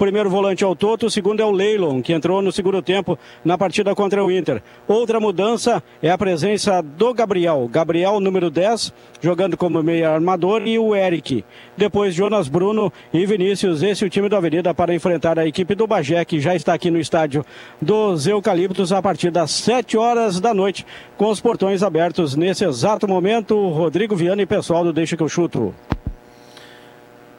primeiro 0.00 0.30
volante 0.30 0.64
é 0.64 0.66
o 0.66 0.74
Toto, 0.74 1.04
o 1.04 1.10
segundo 1.10 1.40
é 1.40 1.44
o 1.44 1.50
Leilon, 1.50 2.00
que 2.00 2.14
entrou 2.14 2.40
no 2.40 2.50
segundo 2.50 2.80
tempo 2.80 3.18
na 3.44 3.58
partida 3.58 3.94
contra 3.94 4.24
o 4.24 4.32
Inter. 4.32 4.62
Outra 4.88 5.20
mudança 5.20 5.82
é 6.02 6.10
a 6.10 6.16
presença 6.16 6.80
do 6.80 7.12
Gabriel. 7.12 7.68
Gabriel, 7.70 8.18
número 8.18 8.50
10, 8.50 8.94
jogando 9.20 9.58
como 9.58 9.82
meia 9.82 10.10
armador, 10.10 10.62
e 10.66 10.78
o 10.78 10.96
Eric. 10.96 11.44
Depois, 11.76 12.14
Jonas 12.14 12.48
Bruno 12.48 12.90
e 13.12 13.26
Vinícius. 13.26 13.82
Esse 13.82 14.02
é 14.02 14.06
o 14.06 14.10
time 14.10 14.30
da 14.30 14.38
Avenida 14.38 14.72
para 14.72 14.94
enfrentar 14.94 15.38
a 15.38 15.46
equipe 15.46 15.74
do 15.74 15.86
Bagé, 15.86 16.24
que 16.24 16.40
já 16.40 16.56
está 16.56 16.72
aqui 16.72 16.90
no 16.90 16.98
estádio 16.98 17.44
dos 17.78 18.26
Eucaliptos 18.26 18.94
a 18.94 19.02
partir 19.02 19.30
das 19.30 19.50
7 19.50 19.98
horas 19.98 20.40
da 20.40 20.54
noite, 20.54 20.86
com 21.18 21.28
os 21.28 21.42
portões 21.42 21.82
abertos 21.82 22.34
nesse 22.34 22.64
exato 22.64 23.06
momento. 23.06 23.68
Rodrigo 23.68 24.16
Viana 24.16 24.40
e 24.40 24.46
pessoal 24.46 24.82
do 24.82 24.94
Deixa 24.94 25.14
que 25.14 25.22
eu 25.22 25.28
chuto. 25.28 25.74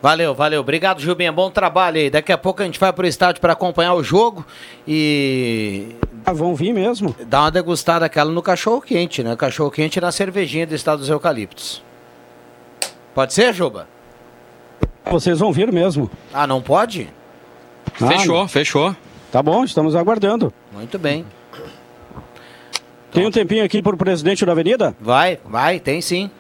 Valeu, 0.02 0.34
valeu. 0.34 0.62
Obrigado, 0.62 1.00
Gilbinha. 1.00 1.32
Bom 1.32 1.52
trabalho 1.52 1.98
aí. 1.98 2.10
Daqui 2.10 2.32
a 2.32 2.38
pouco 2.38 2.64
a 2.64 2.66
gente 2.66 2.80
vai 2.80 2.92
pro 2.92 3.06
estádio 3.06 3.40
para 3.40 3.54
acompanhar 3.54 3.94
o 3.94 4.04
jogo 4.04 4.44
e. 4.88 5.96
Ah, 6.26 6.34
vão 6.34 6.56
vir 6.56 6.74
mesmo? 6.74 7.16
Dá 7.28 7.42
uma 7.42 7.52
degustada 7.52 8.06
aquela 8.06 8.32
no 8.32 8.42
cachorro 8.42 8.82
quente, 8.82 9.22
né? 9.22 9.36
Cachorro 9.36 9.70
quente 9.70 10.02
na 10.02 10.12
cervejinha 10.12 10.66
do 10.66 10.74
estado 10.74 11.00
dos 11.00 11.10
eucaliptos. 11.10 11.84
Pode 13.14 13.34
ser, 13.34 13.54
Juba? 13.54 13.88
Vocês 15.06 15.40
vão 15.40 15.52
vir 15.52 15.72
mesmo. 15.72 16.10
Ah, 16.34 16.48
não 16.48 16.62
pode? 16.62 17.08
Ah, 18.00 18.08
fechou, 18.08 18.40
não. 18.40 18.48
fechou. 18.48 18.96
Tá 19.32 19.44
bom, 19.44 19.64
estamos 19.64 19.96
aguardando. 19.96 20.52
Muito 20.72 20.98
bem. 20.98 21.26
Tem 23.12 23.26
um 23.26 23.32
tempinho 23.32 23.64
aqui 23.64 23.82
para 23.82 23.94
o 23.94 23.98
presidente 23.98 24.46
da 24.46 24.54
Avenida? 24.54 24.96
Vai, 25.00 25.40
vai, 25.46 25.80
tem 25.80 26.02
sim. 26.02 26.32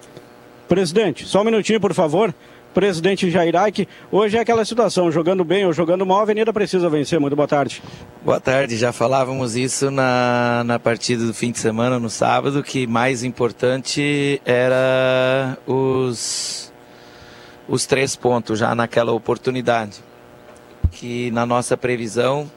Presidente, 0.68 1.26
só 1.26 1.42
um 1.42 1.44
minutinho, 1.44 1.80
por 1.80 1.94
favor 1.94 2.34
presidente 2.74 3.30
Jair. 3.30 3.54
Hoje 4.12 4.38
é 4.38 4.40
aquela 4.40 4.66
situação, 4.66 5.12
jogando 5.12 5.44
bem 5.44 5.66
ou 5.66 5.74
jogando 5.74 6.06
mal, 6.06 6.20
a 6.20 6.22
Avenida 6.24 6.52
precisa 6.54 6.90
vencer. 6.90 7.20
Muito 7.20 7.36
boa 7.36 7.48
tarde. 7.48 7.82
Boa 8.24 8.40
tarde, 8.40 8.78
já 8.78 8.92
falávamos 8.92 9.56
isso 9.56 9.92
na, 9.92 10.64
na 10.66 10.80
partida 10.80 11.26
do 11.26 11.34
fim 11.34 11.52
de 11.52 11.60
semana, 11.60 12.00
no 12.00 12.10
sábado, 12.10 12.64
que 12.64 12.88
mais 12.88 13.24
importante 13.24 14.42
era 14.46 15.58
os, 15.68 16.72
os 17.68 17.86
três 17.86 18.16
pontos 18.16 18.60
já 18.60 18.74
naquela 18.74 19.12
oportunidade. 19.12 19.98
Que 20.92 21.32
na 21.32 21.46
nossa 21.46 21.78
previsão, 21.78 22.50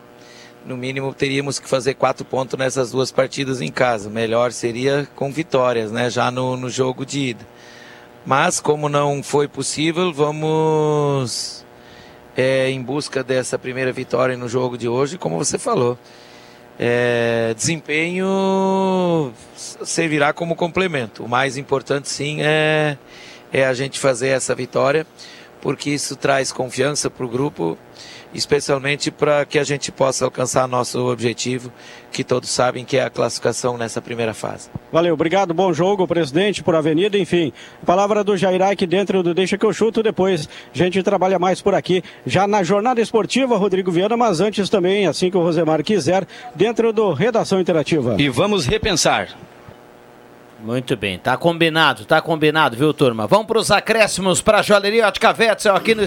no 0.67 0.77
mínimo 0.77 1.13
teríamos 1.15 1.59
que 1.59 1.69
fazer 1.69 1.95
quatro 1.95 2.25
pontos 2.25 2.59
nessas 2.59 2.91
duas 2.91 3.13
partidas 3.13 3.61
em 3.61 3.71
casa. 3.71 4.11
Melhor 4.11 4.53
seria 4.53 5.07
com 5.15 5.31
vitórias, 5.31 5.93
né? 5.93 6.11
Já 6.11 6.31
no, 6.31 6.57
no 6.57 6.69
jogo 6.69 7.05
de 7.05 7.21
ida. 7.21 7.54
Mas 8.27 8.59
como 8.59 8.89
não 8.89 9.23
foi 9.23 9.47
possível, 9.47 10.13
vamos 10.13 11.65
é, 12.35 12.71
em 12.71 12.83
busca 12.83 13.23
dessa 13.23 13.59
primeira 13.59 13.93
vitória 13.93 14.37
no 14.37 14.49
jogo 14.49 14.79
de 14.79 14.89
hoje, 14.89 15.19
como 15.19 15.37
você 15.37 15.59
falou. 15.59 15.99
É, 16.79 17.53
desempenho 17.55 19.33
servirá 19.55 20.33
como 20.33 20.57
complemento. 20.57 21.23
O 21.23 21.29
mais 21.29 21.57
importante 21.57 22.09
sim 22.09 22.39
é, 22.41 22.97
é 23.53 23.67
a 23.67 23.75
gente 23.75 23.99
fazer 23.99 24.29
essa 24.29 24.55
vitória, 24.55 25.07
porque 25.61 25.91
isso 25.91 26.17
traz 26.17 26.51
confiança 26.51 27.11
para 27.11 27.27
o 27.27 27.29
grupo 27.29 27.79
especialmente 28.35 29.11
para 29.11 29.45
que 29.45 29.59
a 29.59 29.65
gente 29.65 29.93
possa 29.93 30.25
alcançar 30.25 30.67
nosso 30.67 31.07
objetivo, 31.11 31.73
que 32.13 32.25
todos 32.25 32.51
sabem 32.51 32.85
que 32.85 32.97
é 32.97 33.05
a 33.05 33.11
classificação 33.11 33.79
nessa 33.79 34.03
primeira 34.03 34.35
fase. 34.35 34.69
Valeu, 34.93 35.15
obrigado, 35.15 35.55
bom 35.55 35.73
jogo, 35.73 36.07
presidente, 36.07 36.63
por 36.63 36.75
avenida, 36.75 37.17
enfim. 37.17 37.53
Palavra 37.87 38.23
do 38.23 38.37
Jairac 38.37 38.87
dentro 38.87 39.23
do 39.23 39.35
Deixa 39.35 39.57
que 39.57 39.65
eu 39.65 39.73
chuto, 39.73 40.03
depois 40.03 40.49
a 40.75 40.79
gente 40.79 41.03
trabalha 41.03 41.39
mais 41.39 41.63
por 41.63 41.75
aqui, 41.75 42.03
já 42.27 42.47
na 42.47 42.63
jornada 42.63 43.01
esportiva, 43.01 43.57
Rodrigo 43.57 43.91
Viana, 43.91 44.17
mas 44.17 44.41
antes 44.41 44.69
também, 44.69 45.07
assim 45.07 45.31
que 45.31 45.37
o 45.37 45.41
Rosemar 45.41 45.83
quiser, 45.83 46.27
dentro 46.55 46.93
do 46.93 47.13
Redação 47.13 47.61
Interativa. 47.61 48.17
E 48.19 48.29
vamos 48.29 48.67
repensar. 48.67 49.29
Muito 50.65 50.97
bem, 50.97 51.19
tá 51.19 51.37
combinado, 51.37 52.07
tá 52.07 52.23
combinado, 52.23 52.75
viu, 52.75 52.95
turma? 52.95 53.27
Vamos 53.27 53.47
para 53.47 53.59
os 53.59 53.71
acréscimos 53.71 54.41
para 54.41 54.61
a 54.61 54.63
Joalheria 54.63 55.07
Ótica 55.07 55.37
Wetzel 55.39 55.77
aqui 55.77 55.95
no, 55.95 56.03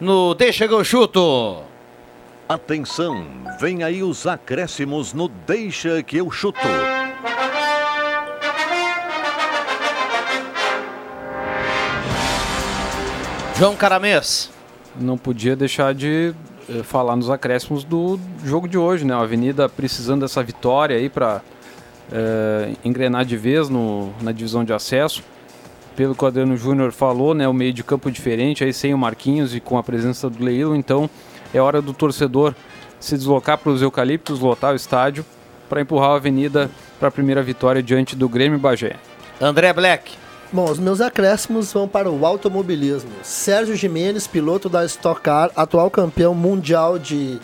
no 0.00 0.34
Deixa 0.34 0.66
que 0.66 0.74
eu 0.74 0.82
chuto. 0.82 1.62
Atenção, 2.48 3.24
vem 3.60 3.84
aí 3.84 4.02
os 4.02 4.26
acréscimos 4.26 5.12
no 5.12 5.28
Deixa 5.28 6.02
que 6.02 6.16
eu 6.16 6.28
chuto. 6.32 6.58
João 13.56 13.76
Caramês. 13.76 14.50
Não 14.96 15.16
podia 15.16 15.54
deixar 15.54 15.94
de 15.94 16.34
eh, 16.68 16.82
falar 16.82 17.14
nos 17.14 17.30
acréscimos 17.30 17.84
do 17.84 18.18
jogo 18.44 18.66
de 18.66 18.76
hoje, 18.76 19.04
né? 19.04 19.14
A 19.14 19.20
Avenida 19.20 19.68
precisando 19.68 20.22
dessa 20.22 20.42
vitória 20.42 20.96
aí 20.96 21.08
para 21.08 21.40
eh, 22.12 22.72
engrenar 22.84 23.24
de 23.24 23.36
vez 23.36 23.68
no, 23.68 24.12
na 24.20 24.32
divisão 24.32 24.64
de 24.64 24.72
acesso. 24.72 25.22
Pelo 25.96 26.14
que 26.14 26.24
o 26.24 26.26
Adriano 26.26 26.56
Júnior 26.56 26.92
falou, 26.92 27.34
né? 27.34 27.46
O 27.48 27.52
meio 27.52 27.72
de 27.72 27.82
campo 27.82 28.10
diferente, 28.10 28.64
aí 28.64 28.72
sem 28.72 28.94
o 28.94 28.98
Marquinhos 28.98 29.54
e 29.54 29.60
com 29.60 29.76
a 29.76 29.82
presença 29.82 30.28
do 30.28 30.42
Leilo, 30.42 30.74
então 30.74 31.08
é 31.52 31.60
hora 31.60 31.82
do 31.82 31.92
torcedor 31.92 32.54
se 32.98 33.16
deslocar 33.16 33.58
para 33.58 33.72
os 33.72 33.82
eucaliptos, 33.82 34.40
lotar 34.40 34.72
o 34.72 34.76
estádio 34.76 35.24
para 35.68 35.80
empurrar 35.80 36.10
a 36.10 36.16
Avenida 36.16 36.70
para 36.98 37.08
a 37.08 37.10
primeira 37.10 37.42
vitória 37.42 37.82
diante 37.82 38.14
do 38.14 38.28
Grêmio 38.28 38.58
Bagé. 38.58 38.96
André 39.40 39.72
Black. 39.72 40.12
Bom, 40.52 40.70
os 40.70 40.78
meus 40.78 41.00
acréscimos 41.00 41.72
vão 41.72 41.88
para 41.88 42.10
o 42.10 42.26
automobilismo. 42.26 43.10
Sérgio 43.22 43.74
Jimenez, 43.74 44.26
piloto 44.26 44.68
da 44.68 44.84
Stock 44.84 45.20
Car, 45.20 45.50
atual 45.56 45.90
campeão 45.90 46.34
mundial 46.34 46.98
de 46.98 47.40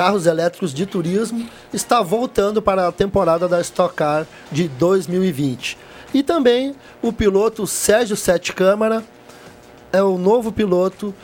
carros 0.00 0.24
elétricos 0.24 0.72
de 0.72 0.86
turismo, 0.86 1.46
está 1.74 2.00
voltando 2.00 2.62
para 2.62 2.88
a 2.88 2.92
temporada 2.92 3.46
da 3.46 3.60
Stock 3.60 3.94
Car 3.94 4.26
de 4.50 4.66
2020. 4.66 5.76
E 6.14 6.22
também 6.22 6.74
o 7.02 7.12
piloto 7.12 7.66
Sérgio 7.66 8.16
Sete 8.16 8.54
Câmara 8.54 9.04
é 9.92 10.02
o 10.02 10.16
novo 10.16 10.50
piloto 10.50 11.14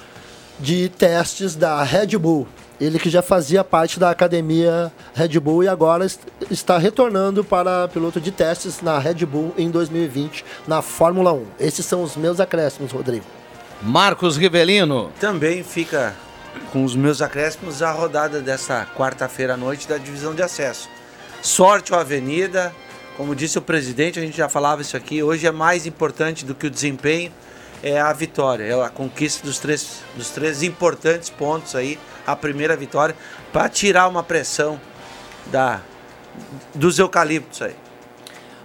de 0.60 0.90
testes 0.90 1.56
da 1.56 1.82
Red 1.82 2.18
Bull. 2.18 2.46
Ele 2.78 2.98
que 2.98 3.08
já 3.08 3.22
fazia 3.22 3.64
parte 3.64 3.98
da 3.98 4.10
academia 4.10 4.92
Red 5.14 5.40
Bull 5.40 5.64
e 5.64 5.68
agora 5.68 6.04
est- 6.04 6.20
está 6.50 6.76
retornando 6.76 7.42
para 7.42 7.88
piloto 7.88 8.20
de 8.20 8.30
testes 8.30 8.82
na 8.82 8.98
Red 8.98 9.24
Bull 9.24 9.54
em 9.56 9.70
2020 9.70 10.44
na 10.68 10.82
Fórmula 10.82 11.32
1. 11.32 11.44
Esses 11.58 11.86
são 11.86 12.02
os 12.02 12.14
meus 12.14 12.40
acréscimos, 12.40 12.92
Rodrigo. 12.92 13.24
Marcos 13.80 14.36
Rivelino. 14.36 15.10
Também 15.18 15.64
fica 15.64 16.14
com 16.72 16.84
os 16.84 16.94
meus 16.94 17.22
acréscimos 17.22 17.82
a 17.82 17.90
rodada 17.90 18.40
dessa 18.40 18.86
quarta-feira 18.96 19.54
à 19.54 19.56
noite 19.56 19.88
da 19.88 19.98
divisão 19.98 20.34
de 20.34 20.42
acesso. 20.42 20.88
Sorte 21.42 21.92
ao 21.92 22.00
Avenida, 22.00 22.74
como 23.16 23.34
disse 23.34 23.58
o 23.58 23.62
presidente, 23.62 24.18
a 24.18 24.22
gente 24.22 24.36
já 24.36 24.48
falava 24.48 24.82
isso 24.82 24.96
aqui, 24.96 25.22
hoje 25.22 25.46
é 25.46 25.52
mais 25.52 25.86
importante 25.86 26.44
do 26.44 26.54
que 26.54 26.66
o 26.66 26.70
desempenho, 26.70 27.32
é 27.82 28.00
a 28.00 28.12
vitória, 28.12 28.64
é 28.64 28.84
a 28.84 28.88
conquista 28.88 29.46
dos 29.46 29.58
três, 29.58 30.02
dos 30.14 30.30
três 30.30 30.62
importantes 30.62 31.30
pontos 31.30 31.74
aí, 31.74 31.98
a 32.26 32.34
primeira 32.34 32.76
vitória, 32.76 33.14
para 33.52 33.68
tirar 33.68 34.08
uma 34.08 34.22
pressão 34.22 34.80
da, 35.46 35.80
dos 36.74 36.98
eucaliptos 36.98 37.62
aí. 37.62 37.76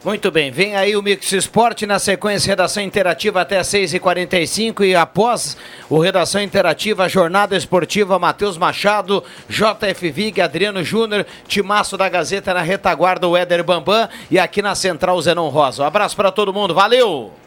Muito 0.04 0.32
bem, 0.32 0.50
vem 0.50 0.76
aí 0.76 0.96
o 0.96 1.02
Mix 1.04 1.32
Esporte 1.32 1.86
na 1.86 2.00
sequência 2.00 2.50
Redação 2.50 2.82
Interativa 2.82 3.40
até 3.40 3.62
6h45 3.62 4.84
e 4.84 4.96
após 4.96 5.56
o 5.88 6.00
Redação 6.00 6.42
Interativa, 6.42 7.08
Jornada 7.08 7.56
Esportiva 7.56 8.18
Matheus 8.18 8.58
Machado, 8.58 9.24
JF 9.48 10.10
Vig, 10.10 10.42
Adriano 10.42 10.84
Júnior, 10.84 11.24
Timaço 11.48 11.98
da 11.98 12.10
Gazeta 12.10 12.52
na 12.52 12.62
retaguarda 12.62 13.28
o 13.28 13.38
Éder 13.38 13.64
Bambam 13.64 14.10
e 14.32 14.40
aqui 14.40 14.60
na 14.60 14.74
Central 14.74 15.22
Zenon 15.22 15.50
Rosa. 15.50 15.84
Um 15.84 15.86
abraço 15.86 16.16
para 16.16 16.32
todo 16.32 16.52
mundo, 16.52 16.74
valeu! 16.74 17.41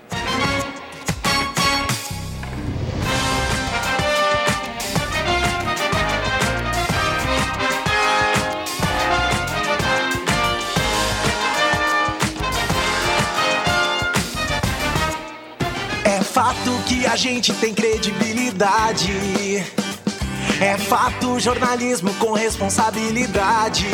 A 17.15 17.17
gente 17.17 17.53
tem 17.55 17.73
credibilidade. 17.73 19.13
É 20.61 20.77
fato 20.77 21.39
jornalismo 21.39 22.13
com 22.15 22.33
responsabilidade. 22.33 23.87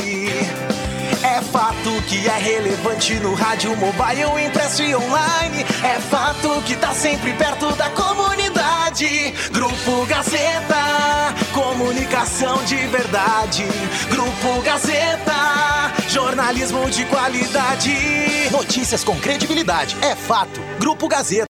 É 1.22 1.42
fato 1.42 1.90
que 2.08 2.26
é 2.26 2.38
relevante 2.38 3.12
no 3.16 3.34
rádio, 3.34 3.76
mobile, 3.76 4.46
impresso 4.46 4.82
e 4.82 4.96
online. 4.96 5.66
É 5.84 6.00
fato 6.00 6.62
que 6.62 6.74
tá 6.76 6.94
sempre 6.94 7.34
perto 7.34 7.70
da 7.76 7.90
comunidade. 7.90 9.34
Grupo 9.52 10.06
Gazeta, 10.06 11.34
comunicação 11.52 12.64
de 12.64 12.76
verdade. 12.86 13.66
Grupo 14.08 14.62
Gazeta, 14.62 15.92
jornalismo 16.08 16.88
de 16.88 17.04
qualidade. 17.04 17.94
Notícias 18.50 19.04
com 19.04 19.14
credibilidade, 19.20 19.94
é 20.00 20.16
fato. 20.16 20.58
Grupo 20.78 21.06
Gazeta. 21.06 21.44